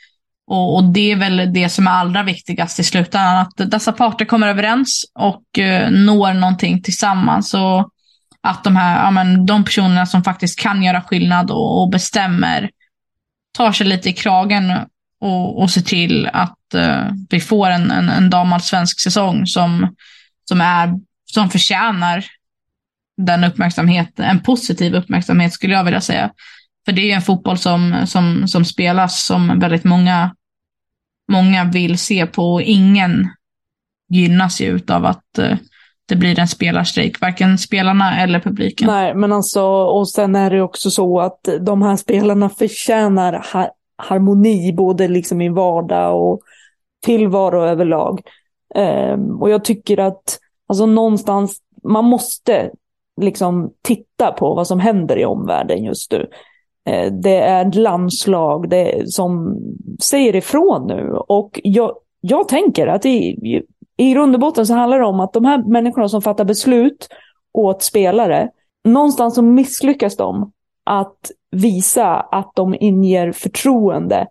Och, 0.47 0.77
och, 0.77 0.85
det 0.85 1.13
är 1.13 1.17
väl 1.17 1.53
det 1.53 1.69
som 1.69 1.87
är 1.87 1.91
allra 1.91 2.23
viktigast 2.23 2.81
i 2.81 2.85
slutändan, 2.85 3.37
att 3.37 3.71
dessa 3.71 3.93
parter 3.93 4.25
kommer 4.25 4.49
överens 4.49 5.05
och 5.15 5.59
eh, 5.59 5.91
når 5.91 6.35
någonting 6.35 6.83
tillsammans. 6.83 7.55
Och 7.55 7.91
att 8.41 8.65
de 8.65 8.77
här, 8.77 9.05
ja, 9.05 9.11
men, 9.11 9.47
de 9.47 9.65
personerna 9.65 10.07
som 10.07 10.25
faktiskt 10.25 10.59
kan 10.59 10.83
göra 10.83 11.03
skillnad 11.03 11.51
och, 11.51 11.83
och 11.83 11.91
bestämmer 11.91 12.71
tar 13.57 13.73
sig 13.73 13.87
lite 13.87 14.09
i 14.09 14.13
kragen 14.13 14.73
och, 15.21 15.63
och 15.63 15.71
ser 15.71 15.81
till 15.81 16.31
att 16.33 16.75
eh, 16.75 17.07
vi 17.31 17.41
får 17.41 17.71
en, 17.71 17.91
en, 17.91 18.09
en 18.09 18.31
damallsvensk 18.31 19.01
säsong 19.01 19.47
som, 19.47 19.95
som, 20.49 20.61
är, 20.61 20.93
som 21.25 21.51
förtjänar 21.51 22.25
den 23.17 23.45
uppmärksamhet, 23.45 24.21
en 24.21 24.41
positiv 24.41 24.95
uppmärksamhet 24.95 25.53
skulle 25.53 25.75
jag 25.75 25.85
vilja 25.85 26.01
säga. 26.01 26.31
För 26.85 26.93
det 26.93 27.11
är 27.11 27.17
en 27.17 27.23
fotboll 27.23 27.59
som, 27.59 28.07
som, 28.07 28.49
som 28.49 28.65
spelas 28.65 29.27
som 29.27 29.59
väldigt 29.59 29.85
många, 29.85 30.35
många 31.33 31.65
vill 31.65 31.99
se 31.99 32.27
på 32.27 32.53
och 32.53 32.63
ingen 32.63 33.29
gynnas 34.09 34.61
ju 34.61 34.81
av 34.89 35.05
att 35.05 35.39
eh, 35.39 35.57
det 36.09 36.17
blir 36.17 36.39
en 36.39 36.49
spelarstrejk, 36.49 37.21
varken 37.21 37.59
spelarna 37.59 38.23
eller 38.23 38.41
publiken. 38.41 38.87
Nej, 38.87 39.15
men 39.15 39.33
alltså, 39.33 39.63
och 39.67 40.09
sen 40.09 40.37
är 40.37 40.51
det 40.51 40.63
också 40.63 40.91
så 40.91 41.21
att 41.21 41.49
de 41.61 41.83
här 41.83 41.97
spelarna 41.97 42.49
förtjänar 42.49 43.47
ha 43.53 43.71
harmoni, 43.97 44.73
både 44.73 45.09
liksom 45.09 45.41
i 45.41 45.49
vardag 45.49 46.23
och 46.23 46.41
tillvaro 47.05 47.63
överlag. 47.63 48.21
Um, 48.75 49.43
och 49.43 49.51
jag 49.51 49.65
tycker 49.65 49.99
att, 49.99 50.39
alltså 50.69 50.87
någonstans, 50.87 51.59
man 51.85 52.05
måste 52.05 52.71
liksom 53.21 53.73
titta 53.83 54.33
på 54.33 54.55
vad 54.55 54.67
som 54.67 54.81
händer 54.81 55.19
i 55.19 55.25
omvärlden 55.25 55.85
just 55.85 56.13
nu. 56.13 56.27
Eh, 56.87 57.13
det 57.13 57.37
är 57.37 57.69
ett 57.69 57.75
landslag 57.75 58.71
det, 58.71 59.13
som 59.13 59.59
säger 60.03 60.37
ifrån 60.37 60.87
nu 60.87 61.13
och 61.13 61.61
jag, 61.65 61.93
jag 62.21 62.49
tänker 62.49 62.87
att 62.87 63.07
i, 63.07 63.39
i 63.97 64.13
grund 64.13 64.35
och 64.35 64.41
botten 64.41 64.67
så 64.67 64.75
handlar 64.75 64.99
det 64.99 65.07
om 65.07 65.21
att 65.21 65.33
de 65.33 65.45
här 65.45 65.59
människorna 65.59 66.09
som 66.09 66.23
fattar 66.23 66.45
beslut 66.45 67.09
åt 67.53 67.83
spelare, 67.83 68.51
någonstans 68.85 69.35
så 69.35 69.43
misslyckas 69.43 70.17
de 70.17 70.53
att 70.85 71.31
visa 71.51 72.07
att 72.07 72.53
de 72.55 72.75
inger 72.81 73.33
förtroende 73.33 74.27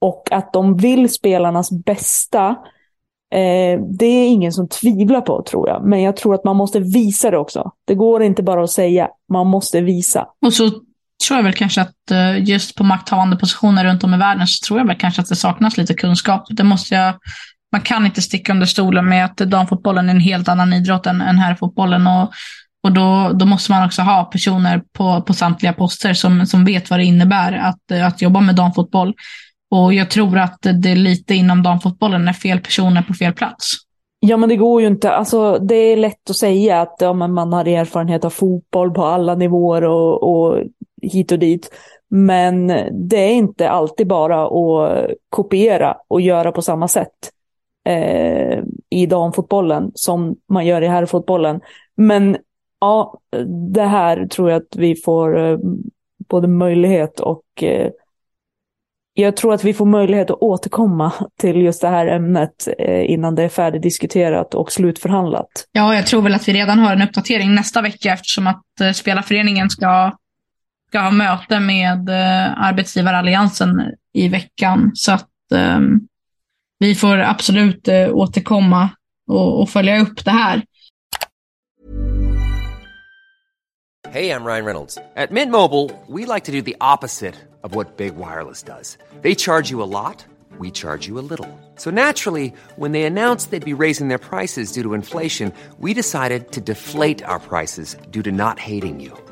och 0.00 0.28
att 0.30 0.52
de 0.52 0.76
vill 0.76 1.08
spelarnas 1.08 1.70
bästa. 1.70 2.48
Eh, 3.30 3.80
det 3.98 4.06
är 4.06 4.28
ingen 4.28 4.52
som 4.52 4.68
tvivlar 4.68 5.20
på 5.20 5.42
tror 5.42 5.68
jag, 5.68 5.84
men 5.84 6.02
jag 6.02 6.16
tror 6.16 6.34
att 6.34 6.44
man 6.44 6.56
måste 6.56 6.80
visa 6.80 7.30
det 7.30 7.38
också. 7.38 7.70
Det 7.84 7.94
går 7.94 8.22
inte 8.22 8.42
bara 8.42 8.62
att 8.62 8.70
säga, 8.70 9.08
man 9.28 9.46
måste 9.46 9.80
visa. 9.80 10.28
Och 10.46 10.52
så 10.52 10.70
tror 11.26 11.38
jag 11.38 11.44
väl 11.44 11.52
kanske 11.52 11.80
att 11.80 12.10
eh, 12.10 12.44
just 12.44 12.74
på 12.74 12.84
makthavande 12.84 13.36
positioner 13.36 13.84
runt 13.84 14.04
om 14.04 14.14
i 14.14 14.18
världen 14.18 14.46
så 14.46 14.66
tror 14.66 14.78
jag 14.78 14.86
väl 14.86 14.96
kanske 14.96 15.22
att 15.22 15.28
det 15.28 15.36
saknas 15.36 15.76
lite 15.76 15.94
kunskap. 15.94 16.46
Det 16.50 16.64
måste 16.64 16.94
jag 16.94 17.14
man 17.72 17.80
kan 17.80 18.06
inte 18.06 18.22
sticka 18.22 18.52
under 18.52 18.66
stolen 18.66 19.08
med 19.08 19.24
att 19.24 19.36
damfotbollen 19.36 20.08
är 20.08 20.14
en 20.14 20.20
helt 20.20 20.48
annan 20.48 20.72
idrott 20.72 21.06
än, 21.06 21.20
än 21.20 21.38
herrfotbollen. 21.38 22.06
Och, 22.06 22.32
och 22.84 22.92
då, 22.92 23.30
då 23.34 23.46
måste 23.46 23.72
man 23.72 23.86
också 23.86 24.02
ha 24.02 24.24
personer 24.24 24.82
på, 24.92 25.22
på 25.22 25.34
samtliga 25.34 25.72
poster 25.72 26.14
som, 26.14 26.46
som 26.46 26.64
vet 26.64 26.90
vad 26.90 26.98
det 26.98 27.04
innebär 27.04 27.52
att, 27.52 27.90
eh, 27.90 28.06
att 28.06 28.22
jobba 28.22 28.40
med 28.40 28.54
damfotboll. 28.54 29.14
Och 29.70 29.94
jag 29.94 30.10
tror 30.10 30.38
att 30.38 30.58
det 30.62 30.90
är 30.90 30.96
lite 30.96 31.34
inom 31.34 31.62
damfotbollen 31.62 32.28
är 32.28 32.32
fel 32.32 32.60
personer 32.60 33.02
på 33.02 33.14
fel 33.14 33.32
plats. 33.32 33.72
Ja, 34.20 34.36
men 34.36 34.48
det 34.48 34.56
går 34.56 34.80
ju 34.80 34.86
inte. 34.86 35.12
Alltså, 35.12 35.58
det 35.58 35.74
är 35.74 35.96
lätt 35.96 36.30
att 36.30 36.36
säga 36.36 36.80
att 36.80 36.96
ja, 37.00 37.12
man 37.12 37.52
har 37.52 37.68
erfarenhet 37.68 38.24
av 38.24 38.30
fotboll 38.30 38.90
på 38.90 39.04
alla 39.04 39.34
nivåer 39.34 39.84
och, 39.84 40.22
och 40.22 40.62
hit 41.02 41.32
och 41.32 41.38
dit. 41.38 41.70
Men 42.08 42.66
det 42.92 43.16
är 43.16 43.32
inte 43.32 43.70
alltid 43.70 44.06
bara 44.06 44.46
att 44.46 45.10
kopiera 45.28 45.96
och 46.08 46.20
göra 46.20 46.52
på 46.52 46.62
samma 46.62 46.88
sätt 46.88 47.30
eh, 47.88 48.58
i 48.90 49.06
damfotbollen 49.06 49.90
som 49.94 50.36
man 50.48 50.66
gör 50.66 50.82
i 50.82 50.86
herrfotbollen. 50.86 51.60
Men 51.96 52.36
ja, 52.80 53.20
det 53.72 53.82
här 53.82 54.26
tror 54.26 54.50
jag 54.50 54.62
att 54.62 54.76
vi 54.76 54.96
får 54.96 55.38
eh, 55.38 55.58
både 56.28 56.48
möjlighet 56.48 57.20
och 57.20 57.62
eh, 57.62 57.90
jag 59.14 59.36
tror 59.36 59.54
att 59.54 59.64
vi 59.64 59.74
får 59.74 59.86
möjlighet 59.86 60.30
att 60.30 60.42
återkomma 60.42 61.12
till 61.40 61.56
just 61.56 61.80
det 61.80 61.88
här 61.88 62.06
ämnet 62.06 62.68
eh, 62.78 63.10
innan 63.10 63.34
det 63.34 63.42
är 63.42 63.48
färdigdiskuterat 63.48 64.54
och 64.54 64.72
slutförhandlat. 64.72 65.48
Ja, 65.72 65.94
jag 65.94 66.06
tror 66.06 66.22
väl 66.22 66.34
att 66.34 66.48
vi 66.48 66.52
redan 66.52 66.78
har 66.78 66.92
en 66.92 67.02
uppdatering 67.02 67.54
nästa 67.54 67.82
vecka 67.82 68.12
eftersom 68.12 68.46
att 68.46 68.80
eh, 68.80 68.92
spelarföreningen 68.92 69.70
ska, 69.70 70.12
ska 70.92 71.00
ha 71.00 71.10
möte 71.10 71.60
med 71.60 72.08
eh, 72.08 72.62
arbetsgivaralliansen 72.62 73.92
i 74.12 74.28
veckan. 74.28 74.90
Så 74.94 75.12
att 75.12 75.52
eh, 75.54 75.80
vi 76.78 76.94
får 76.94 77.18
absolut 77.18 77.88
eh, 77.88 78.14
återkomma 78.14 78.90
och, 79.28 79.60
och 79.60 79.70
följa 79.70 80.00
upp 80.00 80.24
det 80.24 80.30
här. 80.30 80.62
Hej, 84.10 84.26
jag 84.26 84.46
Ryan 84.46 84.64
Reynolds. 84.64 84.98
På 85.28 85.34
Mint 85.34 85.50
Mobile, 85.50 85.88
we 86.08 86.34
like 86.34 86.46
to 86.46 86.52
do 86.52 86.62
the 86.62 86.76
opposite 86.94 87.34
of 87.62 87.74
what 87.74 87.96
Big 87.96 88.12
Wireless 88.12 88.62
does. 88.62 88.98
They 89.22 89.34
charge 89.34 89.70
you 89.72 89.82
a 89.82 90.02
lot, 90.02 90.26
we 90.60 90.70
charge 90.70 91.08
you 91.08 91.18
a 91.18 91.26
little. 91.30 91.48
So 91.76 91.90
naturally, 91.90 92.52
when 92.76 92.92
they 92.92 93.04
announced 93.04 93.50
they'd 93.50 93.76
be 93.76 93.84
raising 93.84 94.08
their 94.08 94.18
prices 94.18 94.72
due 94.72 94.82
to 94.82 94.94
inflation, 94.94 95.52
we 95.78 95.94
decided 95.94 96.52
to 96.52 96.60
deflate 96.60 97.24
our 97.24 97.40
prices 97.40 97.96
due 98.10 98.22
to 98.22 98.30
not 98.30 98.58
hating 98.58 99.00
you. 99.00 99.12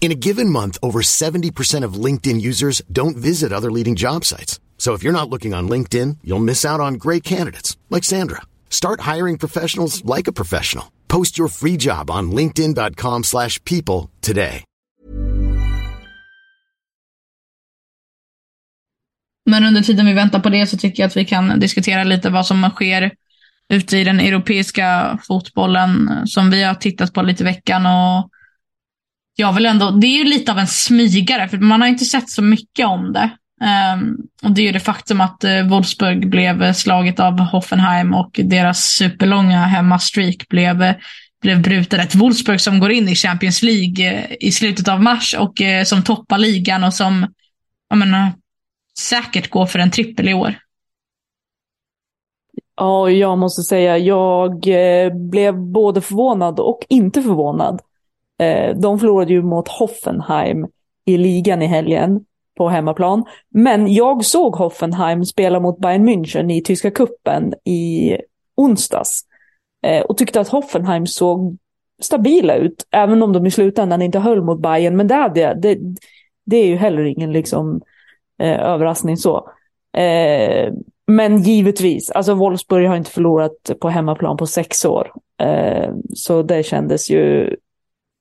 In 0.00 0.12
a 0.12 0.14
given 0.28 0.48
month, 0.48 0.78
over 0.82 1.00
70% 1.02 1.84
of 1.84 2.04
LinkedIn 2.04 2.40
users 2.40 2.80
don't 2.92 3.16
visit 3.16 3.52
other 3.52 3.72
leading 3.72 3.96
job 3.96 4.24
sites. 4.24 4.60
So 4.78 4.94
if 4.94 5.02
you're 5.02 5.20
not 5.20 5.28
looking 5.28 5.52
on 5.52 5.68
LinkedIn, 5.68 6.18
you'll 6.22 6.44
miss 6.44 6.64
out 6.64 6.78
on 6.78 6.94
great 6.94 7.24
candidates 7.24 7.76
like 7.90 8.04
Sandra. 8.04 8.42
Start 8.70 9.00
hiring 9.00 9.36
professionals 9.38 10.04
like 10.04 10.28
a 10.28 10.32
professional. 10.32 10.92
Post 11.08 11.38
your 11.38 11.48
free 11.48 11.76
job 11.76 12.10
on 12.10 12.30
linkedin.com/people 12.30 14.10
today. 14.20 14.62
Men 19.46 19.64
under 19.64 19.82
tiden 19.82 20.06
vi 20.06 20.12
väntar 20.12 20.40
på 20.40 20.48
det 20.48 20.66
så 20.66 20.76
tycker 20.76 21.02
jag 21.02 21.08
att 21.08 21.16
vi 21.16 21.24
kan 21.24 21.60
diskutera 21.60 22.04
lite 22.04 22.30
vad 22.30 22.46
som 22.46 22.70
sker 22.70 23.12
ute 23.68 23.98
i 23.98 24.04
den 24.04 24.20
europeiska 24.20 25.18
fotbollen 25.22 26.08
eh, 26.08 26.24
som 26.24 26.50
vi 26.50 26.62
har 26.62 26.74
tittat 26.74 27.12
på 27.12 27.22
lite 27.22 27.42
i 27.42 27.44
veckan 27.44 27.86
och 27.86 28.30
jag 29.38 29.52
vill 29.52 29.66
ändå, 29.66 29.90
det 29.90 30.06
är 30.06 30.18
ju 30.18 30.24
lite 30.24 30.52
av 30.52 30.58
en 30.58 30.66
smygare 30.66 31.48
för 31.48 31.58
man 31.58 31.80
har 31.80 31.88
inte 31.88 32.04
sett 32.04 32.30
så 32.30 32.42
mycket 32.42 32.86
om 32.86 33.12
det. 33.12 33.30
Um, 33.94 34.16
och 34.42 34.50
det 34.50 34.60
är 34.60 34.64
ju 34.66 34.72
det 34.72 34.80
faktum 34.80 35.20
att 35.20 35.44
uh, 35.44 35.68
Wolfsburg 35.68 36.30
blev 36.30 36.62
eh, 36.62 36.72
slaget 36.72 37.20
av 37.20 37.40
Hoffenheim 37.40 38.14
och 38.14 38.40
deras 38.44 38.78
superlånga 38.78 39.64
hemmastreak 39.64 40.48
blev, 40.48 40.82
eh, 40.82 40.94
blev 41.42 41.62
bruten. 41.62 42.00
Ett 42.00 42.14
Wolfsburg 42.14 42.60
som 42.60 42.80
går 42.80 42.90
in 42.90 43.08
i 43.08 43.14
Champions 43.14 43.62
League 43.62 44.12
uh, 44.12 44.24
i 44.40 44.52
slutet 44.52 44.88
av 44.88 45.02
mars 45.02 45.34
och 45.34 45.60
uh, 45.60 45.84
som 45.84 46.02
toppar 46.02 46.38
ligan 46.38 46.84
och 46.84 46.94
som 46.94 47.26
jag 47.88 47.98
menar, 47.98 48.32
säkert 48.98 49.50
går 49.50 49.66
för 49.66 49.78
en 49.78 49.90
trippel 49.90 50.28
i 50.28 50.34
år. 50.34 50.54
Ja, 52.76 53.10
jag 53.10 53.38
måste 53.38 53.62
säga, 53.62 53.98
jag 53.98 54.60
blev 55.30 55.54
både 55.54 56.00
förvånad 56.00 56.60
och 56.60 56.80
inte 56.88 57.22
förvånad. 57.22 57.80
Eh, 58.38 58.76
de 58.76 58.98
förlorade 58.98 59.32
ju 59.32 59.42
mot 59.42 59.68
Hoffenheim 59.68 60.66
i 61.04 61.16
ligan 61.16 61.62
i 61.62 61.66
helgen 61.66 62.24
på 62.56 62.68
hemmaplan. 62.68 63.24
Men 63.50 63.92
jag 63.92 64.24
såg 64.24 64.56
Hoffenheim 64.56 65.24
spela 65.24 65.60
mot 65.60 65.78
Bayern 65.78 66.08
München 66.08 66.52
i 66.52 66.62
tyska 66.62 66.90
kuppen 66.90 67.54
i 67.64 68.16
onsdags. 68.56 69.20
Eh, 69.86 70.02
och 70.02 70.18
tyckte 70.18 70.40
att 70.40 70.48
Hoffenheim 70.48 71.06
såg 71.06 71.56
stabila 72.02 72.54
ut, 72.54 72.86
även 72.90 73.22
om 73.22 73.32
de 73.32 73.46
i 73.46 73.50
slutändan 73.50 74.02
inte 74.02 74.18
höll 74.18 74.42
mot 74.42 74.60
Bayern. 74.60 74.96
Men 74.96 75.08
det, 75.08 75.14
hade 75.14 75.54
det, 75.54 75.78
det 76.46 76.56
är 76.56 76.66
ju 76.66 76.76
heller 76.76 77.04
ingen 77.04 77.32
liksom, 77.32 77.80
eh, 78.38 78.60
överraskning 78.60 79.16
så. 79.16 79.50
Eh, 79.96 80.72
men 81.06 81.42
givetvis, 81.42 82.10
alltså 82.10 82.34
Wolfsburg 82.34 82.88
har 82.88 82.96
inte 82.96 83.10
förlorat 83.10 83.70
på 83.80 83.88
hemmaplan 83.88 84.36
på 84.36 84.46
sex 84.46 84.84
år. 84.84 85.12
Eh, 85.42 85.94
så 86.14 86.42
det 86.42 86.62
kändes 86.62 87.10
ju 87.10 87.56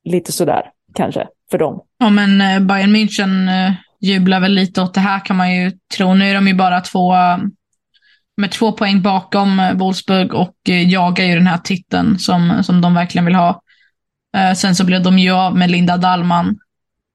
lite 0.06 0.32
sådär, 0.32 0.64
kanske, 0.96 1.28
för 1.52 1.58
dem. 1.58 1.82
Ja, 2.00 2.10
men 2.10 2.42
eh, 2.42 2.60
Bayern 2.60 2.96
München 2.96 3.68
eh, 3.68 3.74
jublar 4.02 4.40
väl 4.40 4.54
lite 4.54 4.82
åt 4.82 4.94
det 4.94 5.00
här 5.00 5.26
kan 5.26 5.36
man 5.36 5.56
ju 5.56 5.72
tro. 5.98 6.14
Nu 6.14 6.30
är 6.30 6.36
de 6.36 6.48
ju 6.48 6.54
bara 6.54 6.82
två, 6.82 7.16
eh, 7.16 7.38
med 8.38 8.52
två 8.52 8.72
poäng 8.72 9.02
bakom 9.02 9.62
Wolfsburg 9.74 10.34
och 10.34 10.56
jagar 10.66 11.26
ju 11.26 11.36
den 11.36 11.48
här 11.48 11.58
titeln 11.58 12.20
som, 12.20 12.64
som 12.64 12.82
de 12.82 12.94
verkligen 12.94 13.26
vill 13.26 13.36
ha. 13.36 13.62
Sen 14.56 14.76
så 14.76 14.86
blev 14.86 15.04
de 15.04 15.20
ju 15.20 15.32
av 15.32 15.58
med 15.58 15.72
Linda 15.72 15.98
Dallman. 15.98 16.60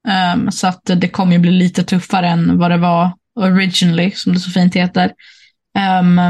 Ehm, 0.09 0.51
så 0.51 0.67
att 0.67 0.81
det 0.85 1.09
kommer 1.09 1.33
ju 1.33 1.39
bli 1.39 1.51
lite 1.51 1.85
tuffare 1.85 2.29
än 2.29 2.59
vad 2.59 2.71
det 2.71 2.77
var 2.77 3.13
originally, 3.35 4.11
som 4.11 4.33
det 4.33 4.41
så 4.41 4.51
fint 4.51 4.77
heter. 4.77 5.13
Ehm, 5.79 6.21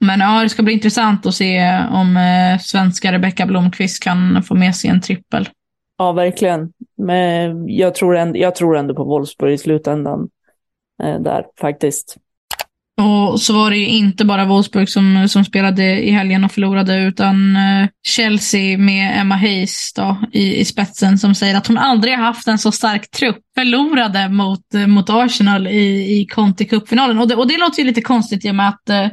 men 0.00 0.20
ja, 0.20 0.42
det 0.42 0.48
ska 0.48 0.62
bli 0.62 0.72
intressant 0.74 1.26
att 1.26 1.34
se 1.34 1.78
om 1.90 2.18
svenska 2.60 3.12
Rebecka 3.12 3.46
Blomqvist 3.46 4.02
kan 4.02 4.42
få 4.42 4.54
med 4.54 4.76
sig 4.76 4.90
en 4.90 5.00
trippel. 5.00 5.48
Ja, 5.98 6.12
verkligen. 6.12 6.72
Men 6.96 7.68
jag 7.68 7.94
tror, 7.94 8.16
ändå, 8.16 8.38
jag 8.38 8.54
tror 8.54 8.76
ändå 8.76 8.94
på 8.94 9.04
Wolfsburg 9.04 9.52
i 9.52 9.58
slutändan. 9.58 10.28
Eh, 11.02 11.20
där 11.20 11.44
faktiskt. 11.60 12.16
Och 13.00 13.40
så 13.40 13.52
var 13.52 13.70
det 13.70 13.76
ju 13.76 13.86
inte 13.86 14.24
bara 14.24 14.44
Wolfsburg 14.44 14.88
som, 14.88 15.28
som 15.28 15.44
spelade 15.44 15.82
i 15.82 16.10
helgen 16.10 16.44
och 16.44 16.52
förlorade, 16.52 16.96
utan 16.96 17.56
eh, 17.56 17.88
Chelsea 18.06 18.78
med 18.78 19.20
Emma 19.20 19.36
Hayes 19.36 19.92
då, 19.96 20.16
i, 20.32 20.56
i 20.56 20.64
spetsen 20.64 21.18
som 21.18 21.34
säger 21.34 21.56
att 21.56 21.66
hon 21.66 21.78
aldrig 21.78 22.14
har 22.14 22.24
haft 22.24 22.48
en 22.48 22.58
så 22.58 22.72
stark 22.72 23.10
trupp. 23.10 23.38
Förlorade 23.54 24.28
mot, 24.28 24.74
eh, 24.74 24.86
mot 24.86 25.10
Arsenal 25.10 25.66
i, 25.66 26.20
i 26.20 26.26
Conti 26.26 26.64
Cup-finalen. 26.64 27.18
Och 27.18 27.28
det, 27.28 27.34
och 27.34 27.48
det 27.48 27.58
låter 27.58 27.78
ju 27.78 27.86
lite 27.86 28.02
konstigt 28.02 28.44
i 28.44 28.50
och 28.50 28.54
med 28.54 28.68
att 28.68 28.88
eh, 28.88 29.08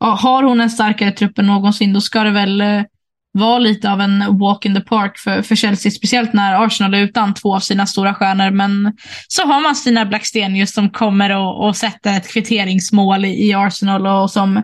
har 0.00 0.42
hon 0.42 0.60
en 0.60 0.70
starkare 0.70 1.12
trupp 1.12 1.38
än 1.38 1.46
någonsin, 1.46 1.92
då 1.92 2.00
ska 2.00 2.24
det 2.24 2.30
väl 2.30 2.60
eh, 2.60 2.82
var 3.32 3.60
lite 3.60 3.90
av 3.90 4.00
en 4.00 4.38
walk 4.38 4.66
in 4.66 4.74
the 4.74 4.80
park 4.80 5.18
för, 5.18 5.42
för 5.42 5.54
Chelsea, 5.54 5.92
speciellt 5.92 6.32
när 6.32 6.64
Arsenal 6.64 6.94
är 6.94 6.98
utan 6.98 7.34
två 7.34 7.54
av 7.54 7.60
sina 7.60 7.86
stora 7.86 8.14
stjärnor. 8.14 8.50
Men 8.50 8.96
så 9.28 9.42
har 9.42 9.60
man 9.60 9.76
Stina 9.76 10.06
Blackstenius 10.06 10.72
som 10.72 10.90
kommer 10.90 11.36
och, 11.36 11.66
och 11.66 11.76
sätter 11.76 12.16
ett 12.16 12.28
kvitteringsmål 12.32 13.24
i, 13.24 13.48
i 13.48 13.54
Arsenal 13.54 14.06
och 14.06 14.30
som, 14.30 14.62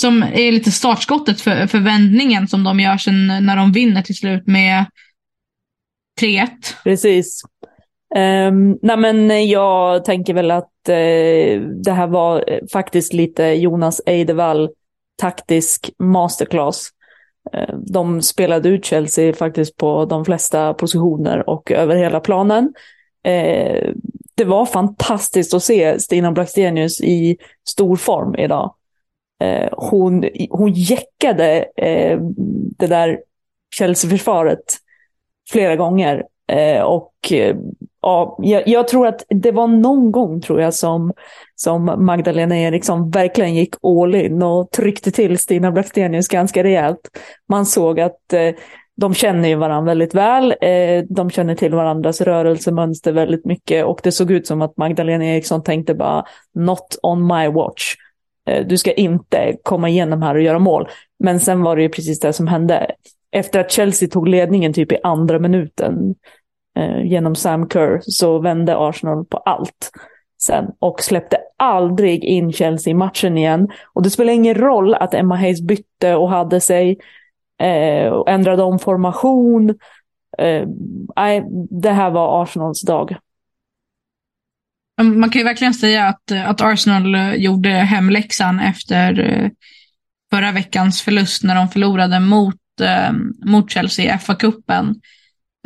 som 0.00 0.22
är 0.22 0.52
lite 0.52 0.70
startskottet 0.70 1.40
för, 1.40 1.66
för 1.66 1.78
vändningen 1.78 2.48
som 2.48 2.64
de 2.64 2.80
gör 2.80 2.96
sen 2.96 3.26
när 3.26 3.56
de 3.56 3.72
vinner 3.72 4.02
till 4.02 4.16
slut 4.16 4.46
med 4.46 4.84
3-1. 6.20 6.48
Precis. 6.84 7.42
Um, 8.16 8.78
nej 8.82 8.96
men 8.96 9.48
jag 9.48 10.04
tänker 10.04 10.34
väl 10.34 10.50
att 10.50 10.72
uh, 10.88 11.60
det 11.84 11.92
här 11.92 12.06
var 12.06 12.44
eh, 12.46 12.58
faktiskt 12.72 13.12
lite 13.12 13.42
Jonas 13.42 14.00
Eidevall 14.06 14.68
taktisk 15.20 15.90
masterclass. 15.98 16.90
Eh, 17.52 17.74
de 17.74 18.22
spelade 18.22 18.68
ut 18.68 18.84
Chelsea 18.84 19.32
faktiskt 19.32 19.76
på 19.76 20.04
de 20.04 20.24
flesta 20.24 20.74
positioner 20.74 21.50
och 21.50 21.70
över 21.70 21.96
hela 21.96 22.20
planen. 22.20 22.72
Eh, 23.24 23.90
det 24.34 24.44
var 24.44 24.66
fantastiskt 24.66 25.54
att 25.54 25.62
se 25.62 26.00
Stina 26.00 26.32
Blackstenius 26.32 27.00
i 27.00 27.36
stor 27.68 27.96
form 27.96 28.34
idag. 28.34 28.74
Eh, 29.42 29.68
hon, 29.72 30.24
hon 30.50 30.72
jäckade 30.72 31.66
det 32.78 32.86
där 32.86 33.20
Chelsea-försvaret 33.76 34.76
flera 35.50 35.76
gånger. 35.76 36.24
Och 36.84 37.32
ja, 38.00 38.38
jag, 38.66 38.88
tror 38.88 39.06
att 39.06 39.24
det 39.28 39.52
var 39.52 39.66
någon 39.66 40.12
gång 40.12 40.40
tror 40.40 40.60
jag 40.60 40.74
som, 40.74 41.12
som 41.60 42.04
Magdalena 42.06 42.58
Eriksson 42.58 43.10
verkligen 43.10 43.54
gick 43.54 43.74
all 43.82 44.14
in 44.14 44.42
och 44.42 44.70
tryckte 44.70 45.10
till 45.10 45.38
Stina 45.38 45.72
Blackstenius 45.72 46.28
ganska 46.28 46.64
rejält. 46.64 47.00
Man 47.48 47.66
såg 47.66 48.00
att 48.00 48.32
eh, 48.32 48.54
de 48.96 49.14
känner 49.14 49.48
ju 49.48 49.54
varandra 49.54 49.90
väldigt 49.90 50.14
väl. 50.14 50.54
Eh, 50.60 51.04
de 51.08 51.30
känner 51.30 51.54
till 51.54 51.74
varandras 51.74 52.20
rörelsemönster 52.20 53.12
väldigt 53.12 53.44
mycket 53.44 53.84
och 53.84 54.00
det 54.02 54.12
såg 54.12 54.30
ut 54.30 54.46
som 54.46 54.62
att 54.62 54.76
Magdalena 54.76 55.24
Eriksson 55.24 55.62
tänkte 55.62 55.94
bara 55.94 56.24
not 56.54 56.98
on 57.02 57.26
my 57.26 57.48
watch. 57.48 57.94
Eh, 58.48 58.66
du 58.66 58.78
ska 58.78 58.92
inte 58.92 59.56
komma 59.62 59.88
igenom 59.88 60.22
här 60.22 60.34
och 60.34 60.42
göra 60.42 60.58
mål. 60.58 60.88
Men 61.18 61.40
sen 61.40 61.62
var 61.62 61.76
det 61.76 61.82
ju 61.82 61.88
precis 61.88 62.20
det 62.20 62.32
som 62.32 62.46
hände. 62.46 62.90
Efter 63.30 63.60
att 63.60 63.70
Chelsea 63.70 64.08
tog 64.08 64.28
ledningen 64.28 64.72
typ 64.72 64.92
i 64.92 64.98
andra 65.02 65.38
minuten 65.38 66.14
eh, 66.78 67.04
genom 67.04 67.34
Sam 67.34 67.68
Kerr 67.68 68.00
så 68.02 68.38
vände 68.38 68.76
Arsenal 68.76 69.24
på 69.24 69.36
allt 69.36 69.90
sen 70.48 70.64
och 70.78 71.00
släppte 71.00 71.38
aldrig 71.56 72.24
in 72.24 72.52
Chelsea 72.52 72.90
i 72.90 72.94
matchen 72.94 73.38
igen. 73.38 73.68
Och 73.92 74.02
det 74.02 74.10
spelar 74.10 74.32
ingen 74.32 74.54
roll 74.54 74.94
att 74.94 75.14
Emma 75.14 75.36
Hayes 75.36 75.60
bytte 75.60 76.14
och 76.14 76.30
hade 76.30 76.60
sig 76.60 76.98
eh, 77.62 78.08
och 78.12 78.30
ändrade 78.30 78.62
om 78.62 78.78
formation. 78.78 79.70
Eh, 80.38 80.68
det 81.70 81.90
här 81.90 82.10
var 82.10 82.42
Arsenals 82.42 82.82
dag. 82.82 83.16
Man 85.02 85.30
kan 85.30 85.40
ju 85.40 85.44
verkligen 85.44 85.74
säga 85.74 86.06
att, 86.06 86.32
att 86.46 86.60
Arsenal 86.60 87.14
eh, 87.14 87.34
gjorde 87.34 87.70
hemläxan 87.70 88.60
efter 88.60 89.20
eh, 89.20 89.50
förra 90.30 90.52
veckans 90.52 91.02
förlust 91.02 91.44
när 91.44 91.54
de 91.54 91.68
förlorade 91.68 92.20
mot, 92.20 92.80
eh, 92.80 93.12
mot 93.44 93.70
Chelsea 93.70 94.14
i 94.14 94.18
FA-cupen. 94.18 94.94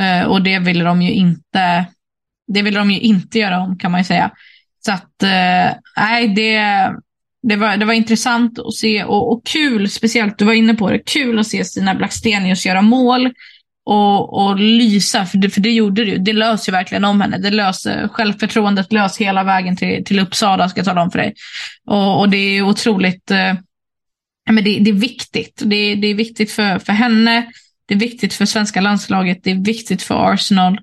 Eh, 0.00 0.26
och 0.26 0.42
det 0.42 0.58
ville 0.58 0.84
de 0.84 1.02
ju 1.02 1.12
inte, 1.12 1.86
det 2.46 2.62
ville 2.62 2.78
de 2.78 2.90
ju 2.90 3.00
inte 3.00 3.38
göra 3.38 3.60
om 3.60 3.78
kan 3.78 3.90
man 3.90 4.00
ju 4.00 4.04
säga. 4.04 4.30
Så 4.86 4.92
att, 4.92 5.22
eh, 5.22 5.76
nej, 5.96 6.28
det, 6.28 6.60
det, 7.42 7.56
var, 7.56 7.76
det 7.76 7.84
var 7.84 7.92
intressant 7.92 8.58
att 8.58 8.74
se 8.74 9.04
och, 9.04 9.32
och 9.32 9.46
kul, 9.46 9.90
speciellt, 9.90 10.38
du 10.38 10.44
var 10.44 10.52
inne 10.52 10.74
på 10.74 10.90
det, 10.90 10.98
kul 10.98 11.38
att 11.38 11.46
se 11.46 11.64
Stina 11.64 11.94
Blackstenius 11.94 12.66
göra 12.66 12.82
mål 12.82 13.32
och, 13.84 14.42
och 14.42 14.58
lysa, 14.58 15.26
för 15.26 15.38
det, 15.38 15.50
för 15.50 15.60
det 15.60 15.70
gjorde 15.70 16.04
det. 16.04 16.18
Det 16.18 16.32
löser 16.32 16.72
ju 16.72 16.76
verkligen 16.76 17.04
om 17.04 17.20
henne. 17.20 17.38
Det 17.38 17.50
löser, 17.50 18.08
självförtroendet 18.08 18.92
lös 18.92 19.18
hela 19.18 19.44
vägen 19.44 19.76
till, 19.76 20.04
till 20.04 20.20
Uppsala, 20.20 20.68
ska 20.68 20.78
jag 20.78 20.86
tala 20.86 21.02
om 21.02 21.10
för 21.10 21.18
dig. 21.18 21.34
Och, 21.86 22.20
och 22.20 22.28
det 22.28 22.36
är 22.36 22.62
otroligt, 22.62 23.30
eh, 23.30 23.54
men 24.50 24.64
det, 24.64 24.78
det, 24.78 24.90
är 24.90 24.94
viktigt. 24.94 25.62
Det, 25.64 25.94
det 25.94 26.06
är 26.06 26.14
viktigt 26.14 26.52
för, 26.52 26.78
för 26.78 26.92
henne, 26.92 27.46
det 27.86 27.94
är 27.94 27.98
viktigt 27.98 28.34
för 28.34 28.46
svenska 28.46 28.80
landslaget, 28.80 29.44
det 29.44 29.50
är 29.50 29.64
viktigt 29.64 30.02
för 30.02 30.32
Arsenal. 30.32 30.78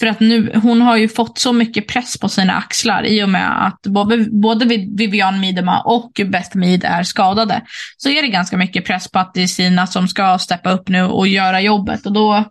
För 0.00 0.06
att 0.06 0.20
nu, 0.20 0.52
hon 0.62 0.82
har 0.82 0.96
ju 0.96 1.08
fått 1.08 1.38
så 1.38 1.52
mycket 1.52 1.88
press 1.88 2.18
på 2.18 2.28
sina 2.28 2.52
axlar 2.52 3.06
i 3.06 3.24
och 3.24 3.28
med 3.28 3.66
att 3.66 3.82
både, 3.82 4.26
både 4.30 4.64
Vivian 4.96 5.40
Miedema 5.40 5.80
och 5.80 6.20
Beth 6.26 6.56
Mead 6.56 6.84
är 6.84 7.02
skadade. 7.02 7.62
Så 7.96 8.08
är 8.08 8.22
det 8.22 8.28
ganska 8.28 8.56
mycket 8.56 8.84
press 8.84 9.10
på 9.10 9.18
att 9.18 9.34
det 9.34 9.42
är 9.42 9.46
Sina 9.46 9.86
som 9.86 10.08
ska 10.08 10.38
steppa 10.38 10.70
upp 10.70 10.88
nu 10.88 11.02
och 11.02 11.28
göra 11.28 11.60
jobbet. 11.60 12.06
Och 12.06 12.12
då, 12.12 12.44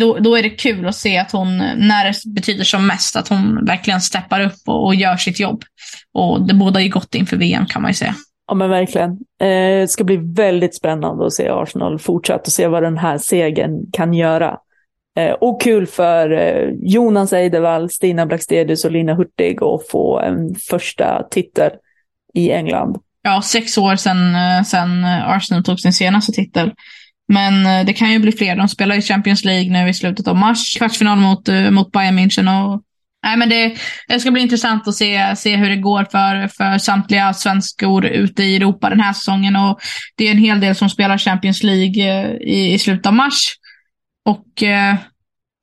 då, 0.00 0.18
då 0.18 0.36
är 0.36 0.42
det 0.42 0.50
kul 0.50 0.88
att 0.88 0.96
se 0.96 1.18
att 1.18 1.32
hon, 1.32 1.58
när 1.76 2.04
det 2.04 2.34
betyder 2.34 2.64
som 2.64 2.86
mest, 2.86 3.16
att 3.16 3.28
hon 3.28 3.64
verkligen 3.64 4.00
steppar 4.00 4.40
upp 4.40 4.62
och, 4.66 4.86
och 4.86 4.94
gör 4.94 5.16
sitt 5.16 5.40
jobb. 5.40 5.64
Och 6.12 6.46
det 6.46 6.54
båda 6.54 6.80
ju 6.80 6.88
gott 6.88 7.14
inför 7.14 7.36
VM 7.36 7.66
kan 7.66 7.82
man 7.82 7.90
ju 7.90 7.94
säga. 7.94 8.14
Ja 8.48 8.54
men 8.54 8.70
verkligen. 8.70 9.10
Eh, 9.40 9.80
det 9.80 9.90
ska 9.90 10.04
bli 10.04 10.16
väldigt 10.16 10.74
spännande 10.74 11.26
att 11.26 11.32
se 11.32 11.48
Arsenal 11.48 11.98
fortsätta 11.98 12.40
och 12.40 12.52
se 12.52 12.66
vad 12.66 12.82
den 12.82 12.98
här 12.98 13.18
segern 13.18 13.90
kan 13.92 14.14
göra. 14.14 14.56
Eh, 15.16 15.32
och 15.32 15.62
kul 15.62 15.86
för 15.86 16.30
eh, 16.30 16.70
Jonas 16.82 17.32
Eidevall, 17.32 17.90
Stina 17.90 18.26
Blackstenius 18.26 18.84
och 18.84 18.90
Lina 18.90 19.14
Hurtig 19.14 19.62
att 19.62 19.88
få 19.90 20.20
en 20.20 20.54
första 20.54 21.22
titel 21.30 21.70
i 22.34 22.52
England. 22.52 22.96
Ja, 23.22 23.42
sex 23.42 23.78
år 23.78 23.96
sedan, 23.96 24.34
eh, 24.34 24.62
sedan 24.64 25.04
Arsenal 25.04 25.64
tog 25.64 25.80
sin 25.80 25.92
senaste 25.92 26.32
titel. 26.32 26.72
Men 27.28 27.66
eh, 27.66 27.86
det 27.86 27.92
kan 27.92 28.12
ju 28.12 28.18
bli 28.18 28.32
fler. 28.32 28.56
De 28.56 28.68
spelar 28.68 28.96
i 28.96 29.02
Champions 29.02 29.44
League 29.44 29.70
nu 29.70 29.88
i 29.88 29.94
slutet 29.94 30.28
av 30.28 30.36
mars. 30.36 30.78
Kvartsfinal 30.78 31.18
mot, 31.18 31.48
eh, 31.48 31.70
mot 31.70 31.92
Bayern 31.92 32.18
München. 32.18 32.48
Och, 32.48 32.82
Nej, 33.22 33.36
men 33.36 33.48
det, 33.48 33.76
det 34.08 34.20
ska 34.20 34.30
bli 34.30 34.42
intressant 34.42 34.88
att 34.88 34.94
se, 34.94 35.36
se 35.36 35.56
hur 35.56 35.68
det 35.68 35.76
går 35.76 36.04
för, 36.04 36.48
för 36.48 36.78
samtliga 36.78 37.34
svenskor 37.34 38.06
ute 38.06 38.42
i 38.42 38.56
Europa 38.56 38.90
den 38.90 39.00
här 39.00 39.12
säsongen. 39.12 39.56
Och 39.56 39.80
det 40.16 40.26
är 40.26 40.30
en 40.30 40.38
hel 40.38 40.60
del 40.60 40.74
som 40.74 40.90
spelar 40.90 41.18
Champions 41.18 41.62
League 41.62 42.36
i, 42.40 42.74
i 42.74 42.78
slutet 42.78 43.06
av 43.06 43.14
mars. 43.14 43.56
Och 44.26 44.62
eh, 44.62 44.94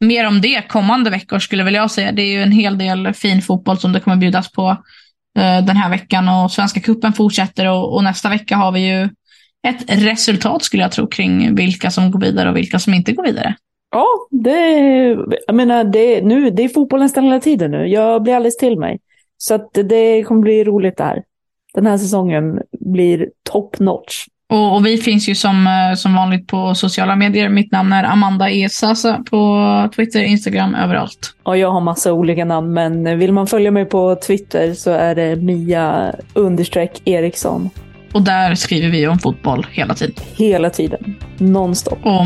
mer 0.06 0.28
om 0.28 0.41
det 0.41 0.67
kommande 0.67 1.10
veckor 1.10 1.39
skulle 1.39 1.63
väl 1.63 1.73
jag 1.73 1.91
säga. 1.91 2.12
Det 2.12 2.21
är 2.21 2.32
ju 2.32 2.41
en 2.41 2.52
hel 2.52 2.78
del 2.78 3.13
fin 3.13 3.41
fotboll 3.41 3.78
som 3.78 3.93
det 3.93 3.99
kommer 3.99 4.17
bjudas 4.17 4.52
på 4.52 4.69
eh, 5.38 5.65
den 5.65 5.78
här 5.78 5.89
veckan. 5.89 6.30
Och 6.30 6.52
Svenska 6.52 6.80
Kuppen 6.80 7.13
fortsätter 7.13 7.71
och, 7.71 7.95
och, 7.95 8.04
nästa 8.04 8.30
vecka 8.30 8.56
har 8.56 8.71
vi 8.71 8.80
ju 8.80 9.10
ett 9.67 10.04
resultat 10.04 10.63
skulle 10.63 10.84
jag 10.84 10.91
tro 10.91 11.08
kring 11.08 11.56
vilka 11.56 11.91
som 11.91 12.12
går 12.12 12.19
vidare 12.19 12.49
och 12.49 12.58
vilka 12.58 12.80
som 12.80 12.93
inte 12.93 13.12
går 13.12 13.23
vidare. 13.23 13.56
Ja, 13.91 14.08
det, 14.32 14.69
jag 15.47 15.56
menar, 15.56 15.84
det, 15.84 16.21
nu, 16.21 16.49
det 16.49 16.63
är 16.63 16.69
fotbollen 16.69 17.06
nästan 17.06 17.23
hela 17.23 17.39
tiden 17.39 17.71
nu. 17.71 17.88
Jag 17.88 18.23
blir 18.23 18.36
alldeles 18.36 18.58
till 18.58 18.80
mig. 18.80 18.99
Så 19.38 19.54
att 19.54 19.73
det 19.73 20.23
kommer 20.23 20.41
bli 20.41 20.63
roligt 20.63 20.97
det 20.97 21.04
här. 21.04 21.23
Den 21.73 21.86
här 21.86 21.97
säsongen 21.97 22.60
blir 22.80 23.30
top 23.49 23.80
notch. 23.80 24.26
Och, 24.54 24.76
och, 24.76 24.86
vi 24.86 24.98
finns 24.98 25.30
ju 25.30 25.36
som, 25.36 25.68
eh, 25.68 25.96
som 25.96 26.13
vanligt 26.13 26.48
på 26.48 26.76
sociala 26.76 27.16
medier. 27.16 27.50
Mitt 27.50 27.72
namn 27.72 27.94
är 27.94 28.04
Amanda 28.04 28.50
Esasa 28.50 29.24
på 29.30 29.89
Twitter, 29.96 30.24
Instagram, 30.24 30.76
överallt. 30.76 31.36
Och 31.44 31.58
jag 31.58 31.72
har 31.72 31.82
massa 31.82 32.13
olika 32.13 32.46
namn, 32.46 32.74
men 32.74 33.20
vill 33.20 33.34
man 33.34 33.48
följa 33.48 33.72
mig 33.72 33.86
på 33.86 34.16
Twitter 34.28 34.74
så 34.74 34.92
är 34.92 35.16
det 35.16 35.36
Mia 35.36 36.13
understreck 36.34 37.02
Eriksson. 37.06 37.70
Och 38.13 38.22
där 38.22 38.56
skriver 38.56 38.89
vi 38.89 39.08
om 39.08 39.20
fotboll 39.20 39.68
hela 39.72 39.94
tiden. 39.94 40.16
Hela 40.36 40.70
tiden. 40.70 41.16
Nonstop. 41.38 42.00
Och 42.06 42.26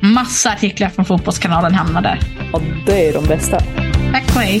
massa 0.00 0.52
artiklar 0.52 0.88
från 0.88 1.04
Fotbollskanalen 1.04 1.74
hamnar 1.74 2.02
där. 2.02 2.18
Och 2.52 2.62
det 2.86 3.08
är 3.08 3.12
de 3.12 3.24
bästa. 3.24 3.58
Tack 4.12 4.36
och 4.36 4.42
hej. 4.42 4.60